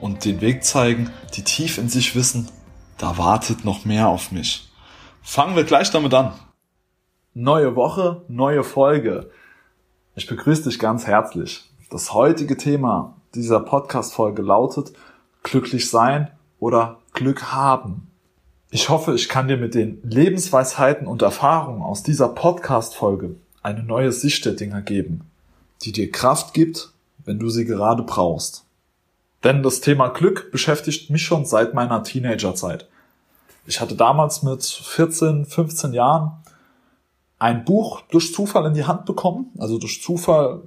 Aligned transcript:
und 0.00 0.24
den 0.24 0.40
Weg 0.40 0.64
zeigen, 0.64 1.10
die 1.34 1.42
tief 1.42 1.78
in 1.78 1.88
sich 1.88 2.14
wissen, 2.14 2.48
da 2.98 3.18
wartet 3.18 3.64
noch 3.64 3.84
mehr 3.84 4.08
auf 4.08 4.32
mich. 4.32 4.70
Fangen 5.22 5.56
wir 5.56 5.64
gleich 5.64 5.90
damit 5.90 6.14
an. 6.14 6.32
Neue 7.34 7.76
Woche, 7.76 8.22
neue 8.28 8.64
Folge. 8.64 9.30
Ich 10.14 10.26
begrüße 10.26 10.64
dich 10.64 10.78
ganz 10.78 11.06
herzlich. 11.06 11.70
Das 11.90 12.12
heutige 12.12 12.56
Thema 12.56 13.16
dieser 13.34 13.60
Podcast-Folge 13.60 14.42
lautet 14.42 14.92
glücklich 15.42 15.88
sein 15.88 16.30
oder 16.58 16.98
Glück 17.12 17.52
haben. 17.52 18.10
Ich 18.70 18.88
hoffe, 18.88 19.14
ich 19.14 19.28
kann 19.28 19.48
dir 19.48 19.56
mit 19.56 19.74
den 19.74 20.00
Lebensweisheiten 20.02 21.06
und 21.06 21.22
Erfahrungen 21.22 21.82
aus 21.82 22.02
dieser 22.02 22.28
Podcast-Folge 22.28 23.36
eine 23.62 23.82
neue 23.82 24.12
Sicht 24.12 24.44
der 24.44 24.52
Dinge 24.52 24.82
geben, 24.82 25.22
die 25.82 25.92
dir 25.92 26.10
Kraft 26.10 26.54
gibt, 26.54 26.92
wenn 27.24 27.38
du 27.38 27.48
sie 27.48 27.64
gerade 27.64 28.02
brauchst. 28.02 28.64
Denn 29.44 29.62
das 29.62 29.80
Thema 29.80 30.08
Glück 30.08 30.50
beschäftigt 30.50 31.10
mich 31.10 31.22
schon 31.22 31.46
seit 31.46 31.74
meiner 31.74 32.02
Teenagerzeit. 32.02 32.88
Ich 33.66 33.80
hatte 33.80 33.94
damals 33.94 34.42
mit 34.42 34.64
14, 34.64 35.44
15 35.46 35.92
Jahren 35.92 36.32
ein 37.38 37.64
Buch 37.64 38.02
durch 38.10 38.34
Zufall 38.34 38.66
in 38.66 38.74
die 38.74 38.84
Hand 38.84 39.06
bekommen, 39.06 39.52
also 39.58 39.78
durch 39.78 40.02
Zufall 40.02 40.62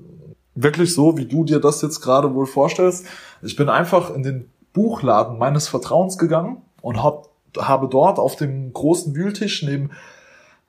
wirklich 0.55 0.93
so, 0.93 1.17
wie 1.17 1.25
du 1.25 1.43
dir 1.43 1.59
das 1.59 1.81
jetzt 1.81 2.01
gerade 2.01 2.33
wohl 2.33 2.45
vorstellst. 2.45 3.05
Ich 3.41 3.55
bin 3.55 3.69
einfach 3.69 4.13
in 4.13 4.23
den 4.23 4.49
Buchladen 4.73 5.37
meines 5.37 5.67
Vertrauens 5.67 6.17
gegangen 6.17 6.61
und 6.81 7.01
hab, 7.03 7.29
habe 7.57 7.87
dort 7.87 8.19
auf 8.19 8.35
dem 8.35 8.73
großen 8.73 9.15
Wühltisch 9.15 9.63
neben 9.63 9.91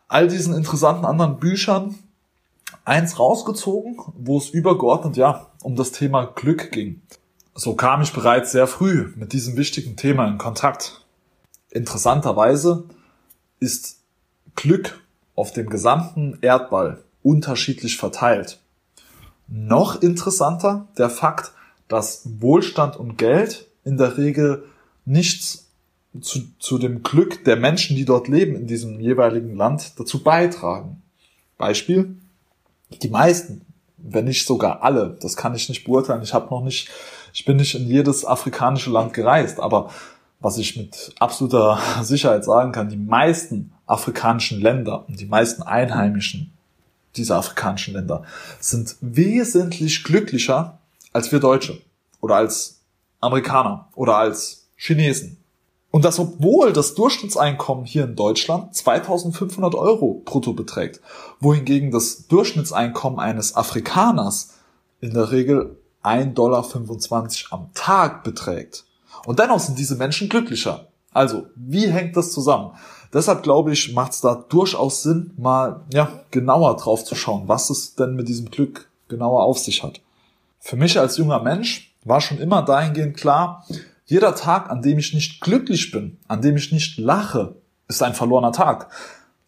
all 0.09 0.29
diesen 0.29 0.55
interessanten 0.55 1.07
anderen 1.07 1.39
Büchern 1.39 1.95
eins 2.85 3.19
rausgezogen, 3.19 3.97
wo 4.15 4.37
es 4.39 4.51
übergeordnet 4.51 5.17
ja 5.17 5.47
um 5.63 5.75
das 5.77 5.93
Thema 5.93 6.27
Glück 6.27 6.71
ging. 6.71 7.01
So 7.57 7.75
kam 7.77 8.03
ich 8.03 8.13
bereits 8.13 8.51
sehr 8.51 8.67
früh 8.67 9.13
mit 9.15 9.33
diesem 9.33 9.57
wichtigen 9.57 9.97
Thema 9.97 10.27
in 10.27 10.39
Kontakt. 10.39 11.05
Interessanterweise 11.71 12.85
ist 13.61 14.01
Glück 14.57 15.01
auf 15.37 15.53
dem 15.53 15.69
gesamten 15.69 16.39
Erdball 16.41 17.05
unterschiedlich 17.23 17.97
verteilt. 17.97 18.59
Noch 19.47 20.03
interessanter 20.03 20.89
der 20.99 21.09
Fakt, 21.09 21.53
dass 21.87 22.23
Wohlstand 22.41 22.97
und 22.97 23.19
Geld 23.19 23.69
in 23.85 23.99
der 23.99 24.19
Regel 24.19 24.65
nichts 25.05 25.69
zu, 26.21 26.41
zu 26.59 26.79
dem 26.79 27.05
Glück 27.05 27.45
der 27.45 27.57
Menschen, 27.57 27.95
die 27.95 28.05
dort 28.05 28.27
leben 28.27 28.57
in 28.57 28.67
diesem 28.67 28.99
jeweiligen 28.99 29.55
Land, 29.55 29.99
dazu 29.99 30.25
beitragen. 30.25 31.03
Beispiel, 31.57 32.17
die 33.03 33.09
meisten, 33.09 33.65
wenn 33.97 34.25
nicht 34.25 34.47
sogar 34.47 34.83
alle, 34.83 35.17
das 35.21 35.37
kann 35.37 35.55
ich 35.55 35.69
nicht 35.69 35.85
beurteilen. 35.85 36.23
Ich 36.23 36.35
habe 36.35 36.51
noch 36.51 36.63
nicht, 36.63 36.91
ich 37.35 37.45
bin 37.45 37.57
nicht 37.57 37.75
in 37.75 37.87
jedes 37.89 38.25
afrikanische 38.25 38.91
Land 38.91 39.13
gereist, 39.13 39.61
aber 39.61 39.91
was 40.41 40.57
ich 40.57 40.77
mit 40.77 41.13
absoluter 41.19 41.79
Sicherheit 42.03 42.45
sagen 42.45 42.73
kann, 42.73 42.89
die 42.89 42.97
meisten 42.97 43.73
afrikanischen 43.87 44.63
Länder 44.63 45.05
und 45.09 45.21
die 45.21 45.27
meisten 45.27 45.63
Einheimischen 45.63 46.53
dieser 47.17 47.37
afrikanischen 47.37 47.95
Länder 47.95 48.25
sind 48.61 48.97
wesentlich 49.01 50.05
glücklicher 50.05 50.79
als 51.13 51.31
wir 51.31 51.41
Deutsche 51.41 51.81
oder 52.21 52.37
als 52.37 52.81
Amerikaner 53.21 53.89
oder 53.95 54.17
als 54.17 54.69
Chinesen. 54.77 55.37
Und 55.91 56.05
das, 56.05 56.19
obwohl 56.19 56.73
das 56.73 56.95
Durchschnittseinkommen 56.95 57.85
hier 57.85 58.05
in 58.05 58.17
Deutschland 58.17 58.75
2500 58.75 59.77
Euro 59.77 60.23
brutto 60.25 60.53
beträgt, 60.53 61.01
wohingegen 61.39 61.93
das 61.93 62.27
Durchschnittseinkommen 62.27 63.21
eines 63.21 63.55
Afrikaners 63.55 64.55
in 65.01 65.15
der 65.15 65.31
Regel 65.31 65.77
1,25 66.05 66.35
Dollar 66.35 66.65
am 67.51 67.71
Tag 67.75 68.25
beträgt. 68.25 68.85
Und 69.27 69.39
dennoch 69.39 69.61
sind 69.61 69.79
diese 69.79 69.97
Menschen 69.97 70.29
glücklicher. 70.29 70.89
Also, 71.13 71.47
wie 71.55 71.89
hängt 71.89 72.17
das 72.17 72.33
zusammen? 72.33 72.73
Deshalb 73.13 73.43
glaube 73.45 73.73
ich, 73.73 73.95
macht 73.95 74.13
es 74.13 74.21
da 74.21 74.35
durchaus 74.35 75.03
Sinn, 75.03 75.33
mal 75.37 75.83
ja, 75.93 76.25
genauer 76.31 76.77
drauf 76.77 77.05
zu 77.05 77.15
schauen, 77.15 77.45
was 77.47 77.71
es 77.71 77.95
denn 77.95 78.17
mit 78.17 78.29
diesem 78.29 78.51
Glück 78.51 78.91
genauer 79.09 79.45
auf 79.45 79.59
sich 79.59 79.83
hat. 79.83 80.01
Für 80.59 80.77
mich 80.77 80.99
als 80.99 81.17
junger 81.17 81.41
Mensch 81.41 81.95
war 82.05 82.21
schon 82.21 82.39
immer 82.39 82.63
dahingehend 82.63 83.17
klar, 83.17 83.65
jeder 84.07 84.35
Tag, 84.35 84.71
an 84.71 84.83
dem 84.83 84.99
ich 84.99 85.15
nicht 85.15 85.41
glücklich 85.41 85.91
bin, 85.91 86.19
an 86.29 86.43
dem 86.43 86.57
ich 86.57 86.73
nicht 86.73 86.99
lache, 86.99 87.55
ist 87.89 88.03
ein 88.03 88.15
verlorener 88.15 88.53
Tag. 88.53 88.91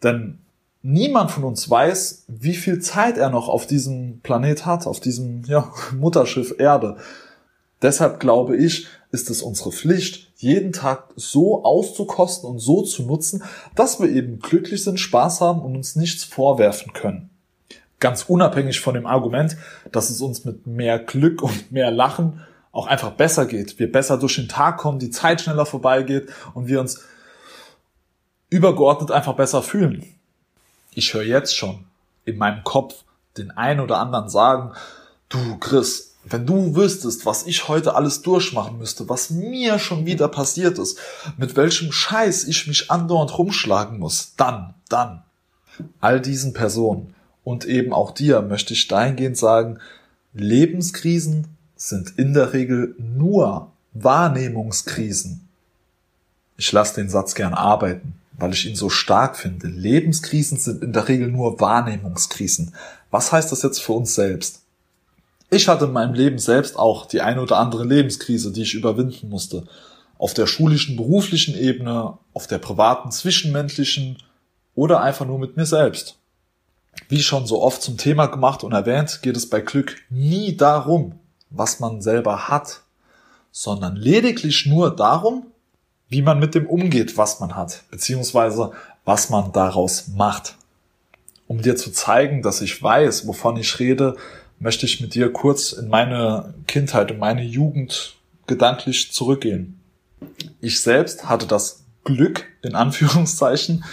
Denn 0.01 0.39
niemand 0.87 1.31
von 1.31 1.43
uns 1.43 1.69
weiß, 1.69 2.23
wie 2.29 2.55
viel 2.55 2.79
Zeit 2.79 3.17
er 3.17 3.29
noch 3.29 3.49
auf 3.49 3.67
diesem 3.67 4.21
Planet 4.21 4.65
hat, 4.65 4.87
auf 4.87 4.99
diesem 4.99 5.43
ja, 5.45 5.71
Mutterschiff 5.93 6.55
Erde. 6.57 6.97
Deshalb 7.81 8.19
glaube 8.19 8.55
ich, 8.55 8.87
ist 9.11 9.29
es 9.29 9.41
unsere 9.41 9.71
Pflicht, 9.71 10.31
jeden 10.37 10.71
Tag 10.71 11.09
so 11.15 11.63
auszukosten 11.63 12.49
und 12.49 12.59
so 12.59 12.81
zu 12.81 13.03
nutzen, 13.03 13.43
dass 13.75 13.99
wir 13.99 14.09
eben 14.09 14.39
glücklich 14.39 14.83
sind, 14.83 14.99
Spaß 14.99 15.41
haben 15.41 15.61
und 15.61 15.75
uns 15.75 15.95
nichts 15.95 16.23
vorwerfen 16.23 16.93
können. 16.93 17.29
Ganz 17.99 18.23
unabhängig 18.23 18.79
von 18.79 18.93
dem 18.93 19.05
Argument, 19.05 19.57
dass 19.91 20.09
es 20.09 20.21
uns 20.21 20.45
mit 20.45 20.67
mehr 20.67 20.99
Glück 20.99 21.41
und 21.41 21.71
mehr 21.71 21.91
Lachen 21.91 22.41
auch 22.71 22.87
einfach 22.87 23.11
besser 23.11 23.45
geht, 23.45 23.79
wir 23.79 23.91
besser 23.91 24.17
durch 24.17 24.35
den 24.35 24.47
Tag 24.47 24.77
kommen, 24.77 24.99
die 24.99 25.09
Zeit 25.09 25.41
schneller 25.41 25.65
vorbeigeht 25.65 26.29
und 26.53 26.67
wir 26.67 26.79
uns 26.79 27.01
übergeordnet 28.49 29.11
einfach 29.11 29.35
besser 29.35 29.61
fühlen. 29.61 30.16
Ich 30.97 31.13
höre 31.13 31.21
jetzt 31.21 31.55
schon 31.55 31.85
in 32.25 32.39
meinem 32.39 32.63
Kopf 32.63 33.03
den 33.37 33.51
einen 33.51 33.81
oder 33.81 33.99
anderen 33.99 34.29
sagen, 34.29 34.73
du 35.29 35.59
Chris, 35.59 36.15
wenn 36.25 36.47
du 36.47 36.75
wüsstest, 36.75 37.23
was 37.23 37.45
ich 37.45 37.67
heute 37.67 37.93
alles 37.93 38.23
durchmachen 38.23 38.79
müsste, 38.79 39.07
was 39.07 39.29
mir 39.29 39.77
schon 39.77 40.07
wieder 40.07 40.27
passiert 40.27 40.79
ist, 40.79 40.97
mit 41.37 41.55
welchem 41.55 41.91
Scheiß 41.91 42.45
ich 42.45 42.65
mich 42.65 42.89
andauernd 42.89 43.37
rumschlagen 43.37 43.99
muss, 43.99 44.33
dann, 44.37 44.73
dann. 44.89 45.21
All 46.01 46.19
diesen 46.19 46.53
Personen 46.53 47.13
und 47.43 47.65
eben 47.65 47.93
auch 47.93 48.09
dir 48.09 48.41
möchte 48.41 48.73
ich 48.73 48.87
dahingehend 48.87 49.37
sagen, 49.37 49.77
Lebenskrisen 50.33 51.45
sind 51.75 52.17
in 52.17 52.33
der 52.33 52.53
Regel 52.53 52.95
nur 52.97 53.71
Wahrnehmungskrisen. 53.93 55.47
Ich 56.57 56.71
lasse 56.71 56.95
den 56.95 57.09
Satz 57.09 57.35
gern 57.35 57.53
arbeiten, 57.53 58.15
weil 58.37 58.53
ich 58.53 58.67
ihn 58.67 58.75
so 58.75 58.89
stark 58.89 59.37
finde. 59.37 59.67
Lebenskrisen 59.67 60.57
sind 60.57 60.83
in 60.83 60.93
der 60.93 61.07
Regel 61.07 61.29
nur 61.29 61.59
Wahrnehmungskrisen. 61.59 62.73
Was 63.11 63.31
heißt 63.31 63.51
das 63.51 63.63
jetzt 63.63 63.81
für 63.81 63.93
uns 63.93 64.15
selbst? 64.15 64.61
Ich 65.49 65.67
hatte 65.67 65.85
in 65.85 65.93
meinem 65.93 66.13
Leben 66.13 66.39
selbst 66.39 66.77
auch 66.77 67.05
die 67.05 67.21
eine 67.21 67.41
oder 67.41 67.57
andere 67.57 67.85
Lebenskrise, 67.85 68.51
die 68.51 68.63
ich 68.63 68.73
überwinden 68.73 69.29
musste. 69.29 69.63
Auf 70.17 70.33
der 70.33 70.45
schulischen, 70.45 70.97
beruflichen 70.97 71.55
Ebene, 71.55 72.17
auf 72.33 72.47
der 72.47 72.57
privaten, 72.57 73.11
zwischenmenschlichen 73.11 74.17
oder 74.75 75.01
einfach 75.01 75.25
nur 75.25 75.39
mit 75.39 75.57
mir 75.57 75.65
selbst. 75.65 76.17
Wie 77.09 77.21
schon 77.21 77.47
so 77.47 77.61
oft 77.61 77.81
zum 77.81 77.97
Thema 77.97 78.25
gemacht 78.25 78.63
und 78.63 78.73
erwähnt, 78.73 79.21
geht 79.21 79.37
es 79.37 79.49
bei 79.49 79.61
Glück 79.61 79.95
nie 80.09 80.57
darum, 80.57 81.19
was 81.49 81.79
man 81.79 82.01
selber 82.01 82.49
hat, 82.49 82.81
sondern 83.51 83.95
lediglich 83.95 84.65
nur 84.65 84.95
darum, 84.95 85.47
wie 86.09 86.21
man 86.21 86.39
mit 86.39 86.55
dem 86.55 86.67
umgeht, 86.67 87.17
was 87.17 87.39
man 87.39 87.55
hat, 87.55 87.83
beziehungsweise 87.91 88.71
was 89.05 89.29
man 89.29 89.51
daraus 89.51 90.09
macht. 90.09 90.55
Um 91.47 91.61
dir 91.61 91.75
zu 91.75 91.91
zeigen, 91.91 92.41
dass 92.41 92.61
ich 92.61 92.81
weiß, 92.81 93.27
wovon 93.27 93.57
ich 93.57 93.79
rede, 93.79 94.15
möchte 94.59 94.85
ich 94.85 95.01
mit 95.01 95.15
dir 95.15 95.31
kurz 95.31 95.71
in 95.71 95.87
meine 95.87 96.53
Kindheit, 96.67 97.11
in 97.11 97.19
meine 97.19 97.43
Jugend 97.43 98.15
gedanklich 98.47 99.11
zurückgehen. 99.11 99.79
Ich 100.61 100.81
selbst 100.81 101.29
hatte 101.29 101.45
das 101.45 101.83
Glück, 102.03 102.45
in 102.61 102.75
Anführungszeichen, 102.75 103.83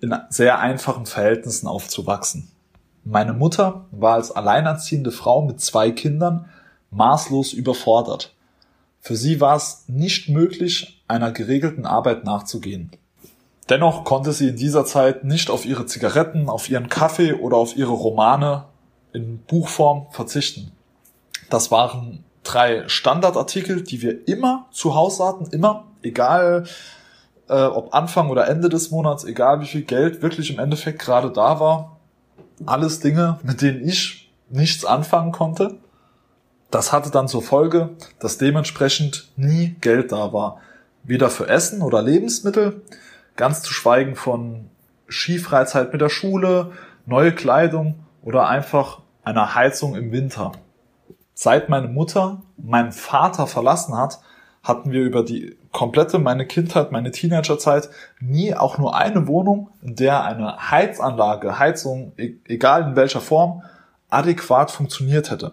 in 0.00 0.14
sehr 0.30 0.58
einfachen 0.58 1.06
Verhältnissen 1.06 1.66
aufzuwachsen. 1.66 2.50
Meine 3.04 3.32
Mutter 3.32 3.86
war 3.90 4.14
als 4.14 4.30
alleinerziehende 4.30 5.12
Frau 5.12 5.42
mit 5.42 5.60
zwei 5.60 5.90
Kindern 5.90 6.48
maßlos 6.90 7.52
überfordert. 7.52 8.34
Für 9.00 9.16
sie 9.16 9.40
war 9.40 9.56
es 9.56 9.84
nicht 9.86 10.28
möglich, 10.28 11.02
einer 11.08 11.32
geregelten 11.32 11.86
Arbeit 11.86 12.24
nachzugehen. 12.24 12.90
Dennoch 13.68 14.04
konnte 14.04 14.32
sie 14.32 14.48
in 14.48 14.56
dieser 14.56 14.84
Zeit 14.84 15.24
nicht 15.24 15.50
auf 15.50 15.66
ihre 15.66 15.86
Zigaretten, 15.86 16.48
auf 16.48 16.70
ihren 16.70 16.88
Kaffee 16.88 17.34
oder 17.34 17.56
auf 17.56 17.76
ihre 17.76 17.92
Romane 17.92 18.64
in 19.12 19.38
Buchform 19.38 20.06
verzichten. 20.10 20.72
Das 21.50 21.70
waren 21.70 22.24
drei 22.44 22.88
Standardartikel, 22.88 23.82
die 23.82 24.00
wir 24.02 24.26
immer 24.26 24.66
zu 24.70 24.94
Hause 24.94 25.24
hatten, 25.24 25.46
immer, 25.46 25.84
egal 26.02 26.64
äh, 27.48 27.64
ob 27.64 27.94
Anfang 27.94 28.30
oder 28.30 28.48
Ende 28.48 28.68
des 28.68 28.90
Monats, 28.90 29.24
egal 29.24 29.60
wie 29.60 29.66
viel 29.66 29.82
Geld 29.82 30.22
wirklich 30.22 30.50
im 30.50 30.58
Endeffekt 30.58 30.98
gerade 30.98 31.30
da 31.30 31.60
war. 31.60 31.98
Alles 32.66 33.00
Dinge, 33.00 33.38
mit 33.42 33.62
denen 33.62 33.86
ich 33.86 34.30
nichts 34.48 34.84
anfangen 34.84 35.32
konnte. 35.32 35.76
Das 36.70 36.92
hatte 36.92 37.10
dann 37.10 37.28
zur 37.28 37.42
Folge, 37.42 37.90
dass 38.18 38.38
dementsprechend 38.38 39.30
nie 39.36 39.76
Geld 39.80 40.12
da 40.12 40.32
war. 40.32 40.60
Weder 41.02 41.30
für 41.30 41.48
Essen 41.48 41.80
oder 41.80 42.02
Lebensmittel, 42.02 42.82
ganz 43.36 43.62
zu 43.62 43.72
schweigen 43.72 44.16
von 44.16 44.68
Skifreizeit 45.08 45.92
mit 45.92 46.02
der 46.02 46.10
Schule, 46.10 46.72
neue 47.06 47.32
Kleidung 47.32 48.00
oder 48.22 48.48
einfach 48.48 49.00
einer 49.24 49.54
Heizung 49.54 49.96
im 49.96 50.12
Winter. 50.12 50.52
Seit 51.32 51.68
meine 51.70 51.88
Mutter 51.88 52.42
meinen 52.58 52.92
Vater 52.92 53.46
verlassen 53.46 53.96
hat, 53.96 54.20
hatten 54.62 54.90
wir 54.90 55.02
über 55.02 55.22
die 55.22 55.56
komplette 55.72 56.18
meine 56.18 56.46
Kindheit, 56.46 56.92
meine 56.92 57.10
Teenagerzeit 57.10 57.88
nie 58.20 58.54
auch 58.54 58.76
nur 58.76 58.94
eine 58.96 59.26
Wohnung, 59.26 59.70
in 59.80 59.94
der 59.94 60.24
eine 60.24 60.70
Heizanlage, 60.70 61.58
Heizung, 61.58 62.12
e-, 62.18 62.34
egal 62.46 62.82
in 62.82 62.96
welcher 62.96 63.20
Form, 63.20 63.62
adäquat 64.10 64.70
funktioniert 64.70 65.30
hätte. 65.30 65.52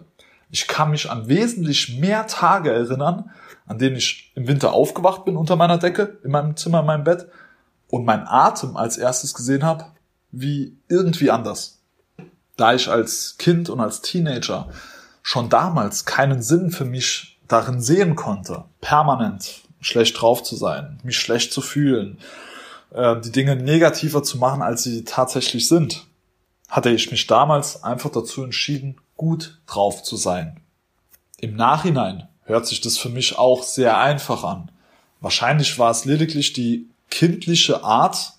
Ich 0.50 0.68
kann 0.68 0.90
mich 0.90 1.10
an 1.10 1.28
wesentlich 1.28 1.98
mehr 1.98 2.26
Tage 2.26 2.72
erinnern, 2.72 3.30
an 3.66 3.78
denen 3.78 3.96
ich 3.96 4.32
im 4.34 4.46
Winter 4.46 4.72
aufgewacht 4.72 5.24
bin 5.24 5.36
unter 5.36 5.56
meiner 5.56 5.78
Decke, 5.78 6.18
in 6.22 6.30
meinem 6.30 6.56
Zimmer, 6.56 6.80
in 6.80 6.86
meinem 6.86 7.04
Bett 7.04 7.26
und 7.88 8.04
mein 8.04 8.26
Atem 8.26 8.76
als 8.76 8.96
erstes 8.96 9.34
gesehen 9.34 9.64
habe, 9.64 9.86
wie 10.30 10.76
irgendwie 10.88 11.30
anders. 11.30 11.80
Da 12.56 12.74
ich 12.74 12.88
als 12.88 13.36
Kind 13.38 13.68
und 13.68 13.80
als 13.80 14.02
Teenager 14.02 14.68
schon 15.22 15.48
damals 15.48 16.04
keinen 16.04 16.42
Sinn 16.42 16.70
für 16.70 16.84
mich 16.84 17.38
darin 17.48 17.80
sehen 17.80 18.14
konnte, 18.16 18.64
permanent 18.80 19.62
schlecht 19.80 20.20
drauf 20.20 20.42
zu 20.42 20.56
sein, 20.56 20.98
mich 21.02 21.18
schlecht 21.18 21.52
zu 21.52 21.60
fühlen, 21.60 22.18
äh, 22.90 23.20
die 23.20 23.32
Dinge 23.32 23.56
negativer 23.56 24.22
zu 24.22 24.38
machen, 24.38 24.62
als 24.62 24.82
sie 24.82 25.04
tatsächlich 25.04 25.68
sind, 25.68 26.06
hatte 26.68 26.90
ich 26.90 27.10
mich 27.10 27.26
damals 27.26 27.84
einfach 27.84 28.10
dazu 28.10 28.42
entschieden, 28.42 28.96
gut 29.16 29.60
drauf 29.66 30.02
zu 30.02 30.16
sein. 30.16 30.60
Im 31.38 31.56
Nachhinein 31.56 32.28
hört 32.44 32.66
sich 32.66 32.80
das 32.80 32.98
für 32.98 33.08
mich 33.08 33.38
auch 33.38 33.62
sehr 33.62 33.98
einfach 33.98 34.44
an. 34.44 34.70
Wahrscheinlich 35.20 35.78
war 35.78 35.90
es 35.90 36.04
lediglich 36.04 36.52
die 36.52 36.86
kindliche 37.10 37.84
Art, 37.84 38.36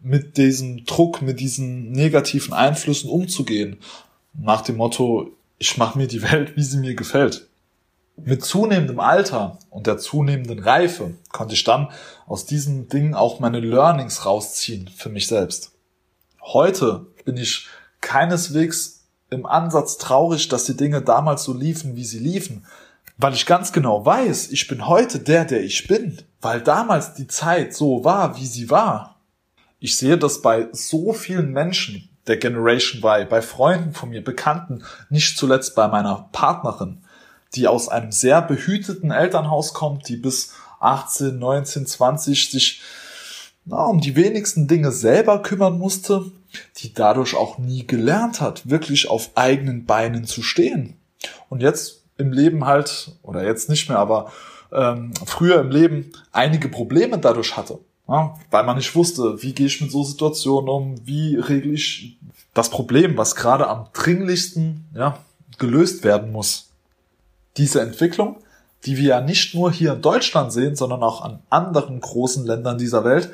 mit 0.00 0.36
diesem 0.36 0.84
Druck, 0.84 1.22
mit 1.22 1.40
diesen 1.40 1.90
negativen 1.90 2.52
Einflüssen 2.54 3.10
umzugehen. 3.10 3.78
Nach 4.32 4.60
dem 4.60 4.76
Motto, 4.76 5.32
ich 5.58 5.76
mache 5.76 5.98
mir 5.98 6.06
die 6.06 6.22
Welt, 6.22 6.56
wie 6.56 6.62
sie 6.62 6.78
mir 6.78 6.94
gefällt. 6.94 7.48
Mit 8.16 8.44
zunehmendem 8.44 9.00
Alter 9.00 9.58
und 9.70 9.86
der 9.86 9.98
zunehmenden 9.98 10.58
Reife 10.58 11.14
konnte 11.30 11.54
ich 11.54 11.64
dann 11.64 11.88
aus 12.26 12.46
diesen 12.46 12.88
Dingen 12.88 13.14
auch 13.14 13.38
meine 13.38 13.60
Learnings 13.60 14.26
rausziehen 14.26 14.88
für 14.88 15.08
mich 15.08 15.28
selbst. 15.28 15.72
Heute 16.42 17.06
bin 17.24 17.36
ich 17.36 17.66
keineswegs 18.00 18.97
im 19.30 19.46
Ansatz 19.46 19.98
traurig, 19.98 20.48
dass 20.48 20.64
die 20.64 20.76
Dinge 20.76 21.02
damals 21.02 21.44
so 21.44 21.52
liefen, 21.52 21.96
wie 21.96 22.04
sie 22.04 22.18
liefen, 22.18 22.64
weil 23.18 23.34
ich 23.34 23.46
ganz 23.46 23.72
genau 23.72 24.04
weiß, 24.04 24.50
ich 24.50 24.68
bin 24.68 24.86
heute 24.86 25.18
der, 25.18 25.44
der 25.44 25.62
ich 25.62 25.86
bin, 25.86 26.18
weil 26.40 26.60
damals 26.60 27.14
die 27.14 27.26
Zeit 27.26 27.74
so 27.74 28.04
war, 28.04 28.36
wie 28.36 28.46
sie 28.46 28.70
war. 28.70 29.16
Ich 29.80 29.96
sehe 29.96 30.18
das 30.18 30.40
bei 30.40 30.68
so 30.72 31.12
vielen 31.12 31.52
Menschen 31.52 32.08
der 32.26 32.36
Generation 32.36 33.02
Y, 33.02 33.28
bei 33.28 33.42
Freunden 33.42 33.92
von 33.92 34.10
mir, 34.10 34.22
Bekannten, 34.22 34.84
nicht 35.08 35.36
zuletzt 35.36 35.74
bei 35.74 35.88
meiner 35.88 36.28
Partnerin, 36.32 37.02
die 37.54 37.66
aus 37.66 37.88
einem 37.88 38.12
sehr 38.12 38.42
behüteten 38.42 39.10
Elternhaus 39.10 39.74
kommt, 39.74 40.08
die 40.08 40.16
bis 40.16 40.54
18, 40.80 41.38
19, 41.38 41.86
20 41.86 42.50
sich 42.50 42.82
na, 43.68 43.84
um 43.84 44.00
die 44.00 44.16
wenigsten 44.16 44.66
Dinge 44.66 44.92
selber 44.92 45.42
kümmern 45.42 45.78
musste, 45.78 46.32
die 46.78 46.94
dadurch 46.94 47.36
auch 47.36 47.58
nie 47.58 47.86
gelernt 47.86 48.40
hat, 48.40 48.68
wirklich 48.68 49.10
auf 49.10 49.30
eigenen 49.34 49.84
Beinen 49.84 50.24
zu 50.24 50.42
stehen. 50.42 50.96
Und 51.48 51.62
jetzt 51.62 52.02
im 52.16 52.32
Leben 52.32 52.64
halt, 52.64 53.12
oder 53.22 53.44
jetzt 53.44 53.68
nicht 53.68 53.88
mehr, 53.88 53.98
aber 53.98 54.32
ähm, 54.72 55.12
früher 55.26 55.60
im 55.60 55.70
Leben 55.70 56.12
einige 56.32 56.68
Probleme 56.68 57.18
dadurch 57.18 57.56
hatte. 57.56 57.78
Ja, 58.08 58.34
weil 58.50 58.64
man 58.64 58.76
nicht 58.76 58.94
wusste, 58.94 59.42
wie 59.42 59.52
gehe 59.52 59.66
ich 59.66 59.82
mit 59.82 59.92
so 59.92 60.02
Situationen 60.02 60.70
um, 60.70 61.06
wie 61.06 61.36
regle 61.36 61.74
ich 61.74 62.16
das 62.54 62.70
Problem, 62.70 63.18
was 63.18 63.36
gerade 63.36 63.68
am 63.68 63.88
dringlichsten 63.92 64.86
ja, 64.94 65.18
gelöst 65.58 66.04
werden 66.04 66.32
muss. 66.32 66.70
Diese 67.58 67.82
Entwicklung, 67.82 68.36
die 68.86 68.96
wir 68.96 69.08
ja 69.08 69.20
nicht 69.20 69.54
nur 69.54 69.70
hier 69.70 69.92
in 69.92 70.00
Deutschland 70.00 70.52
sehen, 70.52 70.74
sondern 70.74 71.02
auch 71.02 71.22
an 71.22 71.40
anderen 71.50 72.00
großen 72.00 72.46
Ländern 72.46 72.78
dieser 72.78 73.04
Welt, 73.04 73.30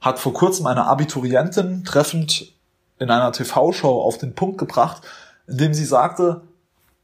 hat 0.00 0.18
vor 0.18 0.32
kurzem 0.32 0.66
eine 0.66 0.86
Abiturientin 0.86 1.84
treffend 1.84 2.52
in 2.98 3.10
einer 3.10 3.32
TV-Show 3.32 4.02
auf 4.02 4.18
den 4.18 4.34
Punkt 4.34 4.58
gebracht, 4.58 5.02
indem 5.46 5.74
sie 5.74 5.84
sagte, 5.84 6.42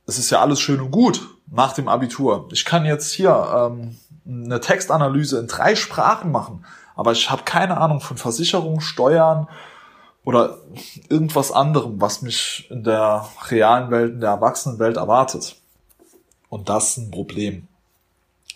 es 0.06 0.18
ist 0.18 0.30
ja 0.30 0.40
alles 0.40 0.60
schön 0.60 0.80
und 0.80 0.90
gut 0.90 1.28
nach 1.46 1.72
dem 1.72 1.88
Abitur. 1.88 2.48
Ich 2.52 2.64
kann 2.64 2.84
jetzt 2.84 3.12
hier 3.12 3.70
ähm, 3.74 3.96
eine 4.26 4.60
Textanalyse 4.60 5.38
in 5.38 5.46
drei 5.46 5.74
Sprachen 5.74 6.30
machen, 6.30 6.64
aber 6.94 7.12
ich 7.12 7.30
habe 7.30 7.42
keine 7.44 7.78
Ahnung 7.78 8.00
von 8.00 8.16
Versicherung, 8.16 8.80
Steuern 8.80 9.48
oder 10.24 10.58
irgendwas 11.08 11.52
anderem, 11.52 12.00
was 12.00 12.22
mich 12.22 12.66
in 12.70 12.82
der 12.82 13.28
realen 13.48 13.90
Welt, 13.90 14.14
in 14.14 14.20
der 14.20 14.30
Erwachsenenwelt 14.30 14.96
erwartet. 14.96 15.56
Und 16.48 16.68
das 16.68 16.90
ist 16.90 16.96
ein 16.98 17.10
Problem. 17.10 17.68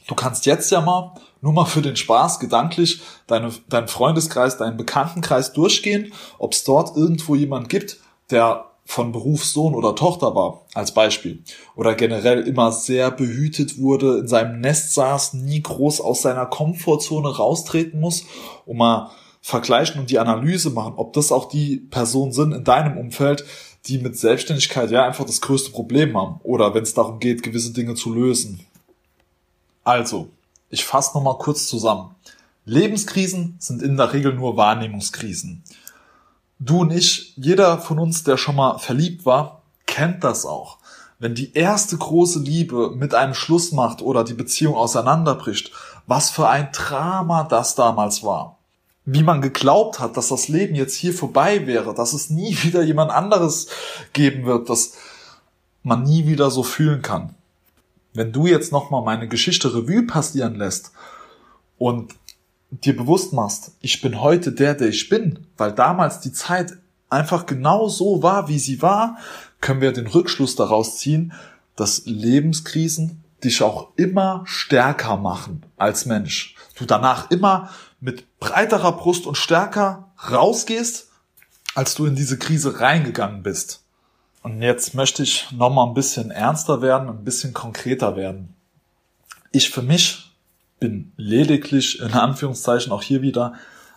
Du 0.08 0.14
kannst 0.14 0.46
jetzt 0.46 0.70
ja 0.70 0.80
mal, 0.80 1.14
nur 1.40 1.52
mal 1.52 1.64
für 1.64 1.82
den 1.82 1.96
Spaß, 1.96 2.38
gedanklich 2.38 3.00
deine, 3.26 3.50
deinen 3.68 3.88
Freundeskreis, 3.88 4.58
deinen 4.58 4.76
Bekanntenkreis 4.76 5.52
durchgehen, 5.52 6.12
ob 6.38 6.52
es 6.52 6.64
dort 6.64 6.96
irgendwo 6.96 7.34
jemand 7.34 7.68
gibt, 7.68 7.98
der 8.30 8.66
von 8.84 9.12
Berufssohn 9.12 9.74
oder 9.74 9.94
Tochter 9.94 10.34
war, 10.34 10.62
als 10.74 10.92
Beispiel, 10.92 11.44
oder 11.76 11.94
generell 11.94 12.40
immer 12.40 12.72
sehr 12.72 13.10
behütet 13.12 13.78
wurde, 13.78 14.18
in 14.18 14.28
seinem 14.28 14.60
Nest 14.60 14.94
saß, 14.94 15.34
nie 15.34 15.62
groß 15.62 16.00
aus 16.00 16.22
seiner 16.22 16.46
Komfortzone 16.46 17.28
raustreten 17.28 18.00
muss, 18.00 18.24
um 18.66 18.78
mal 18.78 19.12
vergleichen 19.40 20.00
und 20.00 20.10
die 20.10 20.18
Analyse 20.18 20.70
machen, 20.70 20.94
ob 20.96 21.12
das 21.12 21.30
auch 21.30 21.48
die 21.48 21.76
Personen 21.76 22.32
sind 22.32 22.52
in 22.52 22.64
deinem 22.64 22.98
Umfeld, 22.98 23.44
die 23.86 23.98
mit 23.98 24.18
Selbstständigkeit 24.18 24.90
ja 24.90 25.06
einfach 25.06 25.24
das 25.24 25.40
größte 25.40 25.70
Problem 25.70 26.16
haben. 26.18 26.40
Oder 26.42 26.74
wenn 26.74 26.82
es 26.82 26.92
darum 26.92 27.20
geht, 27.20 27.42
gewisse 27.42 27.72
Dinge 27.72 27.94
zu 27.94 28.12
lösen. 28.12 28.66
Also, 29.84 30.28
ich 30.70 30.84
fasse 30.84 31.14
nochmal 31.14 31.38
kurz 31.38 31.66
zusammen. 31.66 32.14
Lebenskrisen 32.64 33.56
sind 33.58 33.82
in 33.82 33.96
der 33.96 34.12
Regel 34.12 34.34
nur 34.34 34.56
Wahrnehmungskrisen 34.56 35.64
du 36.60 36.80
und 36.80 36.92
ich, 36.92 37.32
jeder 37.36 37.78
von 37.78 37.98
uns, 37.98 38.22
der 38.22 38.36
schon 38.36 38.54
mal 38.54 38.78
verliebt 38.78 39.26
war, 39.26 39.62
kennt 39.86 40.22
das 40.22 40.46
auch. 40.46 40.78
Wenn 41.18 41.34
die 41.34 41.52
erste 41.54 41.96
große 41.96 42.38
Liebe 42.38 42.92
mit 42.94 43.14
einem 43.14 43.34
Schluss 43.34 43.72
macht 43.72 44.00
oder 44.00 44.24
die 44.24 44.34
Beziehung 44.34 44.74
auseinanderbricht, 44.74 45.72
was 46.06 46.30
für 46.30 46.48
ein 46.48 46.70
Drama 46.72 47.44
das 47.44 47.74
damals 47.74 48.22
war. 48.22 48.58
Wie 49.04 49.22
man 49.22 49.42
geglaubt 49.42 49.98
hat, 49.98 50.16
dass 50.16 50.28
das 50.28 50.48
Leben 50.48 50.74
jetzt 50.74 50.94
hier 50.94 51.12
vorbei 51.12 51.66
wäre, 51.66 51.94
dass 51.94 52.12
es 52.12 52.30
nie 52.30 52.56
wieder 52.62 52.82
jemand 52.82 53.10
anderes 53.10 53.66
geben 54.12 54.44
wird, 54.46 54.70
dass 54.70 54.92
man 55.82 56.02
nie 56.02 56.26
wieder 56.26 56.50
so 56.50 56.62
fühlen 56.62 57.02
kann. 57.02 57.34
Wenn 58.12 58.32
du 58.32 58.46
jetzt 58.46 58.72
nochmal 58.72 59.02
meine 59.02 59.28
Geschichte 59.28 59.72
Revue 59.74 60.02
passieren 60.02 60.56
lässt 60.56 60.92
und 61.78 62.14
dir 62.70 62.96
bewusst 62.96 63.32
machst, 63.32 63.72
ich 63.80 64.00
bin 64.00 64.20
heute 64.20 64.52
der, 64.52 64.74
der 64.74 64.88
ich 64.88 65.08
bin, 65.08 65.46
weil 65.56 65.72
damals 65.72 66.20
die 66.20 66.32
Zeit 66.32 66.74
einfach 67.08 67.46
genau 67.46 67.88
so 67.88 68.22
war, 68.22 68.48
wie 68.48 68.58
sie 68.58 68.82
war, 68.82 69.18
können 69.60 69.80
wir 69.80 69.92
den 69.92 70.06
Rückschluss 70.06 70.56
daraus 70.56 70.98
ziehen, 70.98 71.32
dass 71.76 72.02
Lebenskrisen 72.04 73.24
dich 73.42 73.62
auch 73.62 73.88
immer 73.96 74.42
stärker 74.44 75.16
machen 75.16 75.64
als 75.76 76.06
Mensch. 76.06 76.54
Du 76.76 76.84
danach 76.84 77.30
immer 77.30 77.70
mit 78.00 78.38
breiterer 78.38 78.92
Brust 78.92 79.26
und 79.26 79.36
stärker 79.36 80.12
rausgehst, 80.30 81.08
als 81.74 81.94
du 81.94 82.06
in 82.06 82.16
diese 82.16 82.38
Krise 82.38 82.80
reingegangen 82.80 83.42
bist. 83.42 83.79
Und 84.42 84.62
jetzt 84.62 84.94
möchte 84.94 85.22
ich 85.22 85.50
nochmal 85.52 85.86
ein 85.86 85.94
bisschen 85.94 86.30
ernster 86.30 86.80
werden, 86.80 87.08
ein 87.08 87.24
bisschen 87.24 87.52
konkreter 87.52 88.16
werden. 88.16 88.54
Ich 89.52 89.70
für 89.70 89.82
mich 89.82 90.30
bin 90.78 91.12
lediglich 91.16 92.00
in 92.00 92.12
Anführungszeichen 92.12 92.92
auch 92.92 93.02
hier 93.02 93.20
wieder 93.20 93.54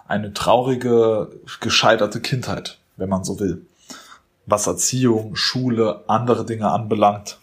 eine 0.07 0.33
traurige, 0.33 1.31
gescheiterte 1.61 2.19
Kindheit, 2.19 2.77
wenn 2.97 3.09
man 3.09 3.23
so 3.23 3.39
will. 3.39 3.65
Was 4.45 4.67
Erziehung, 4.67 5.37
Schule, 5.37 6.03
andere 6.07 6.45
Dinge 6.45 6.69
anbelangt. 6.69 7.39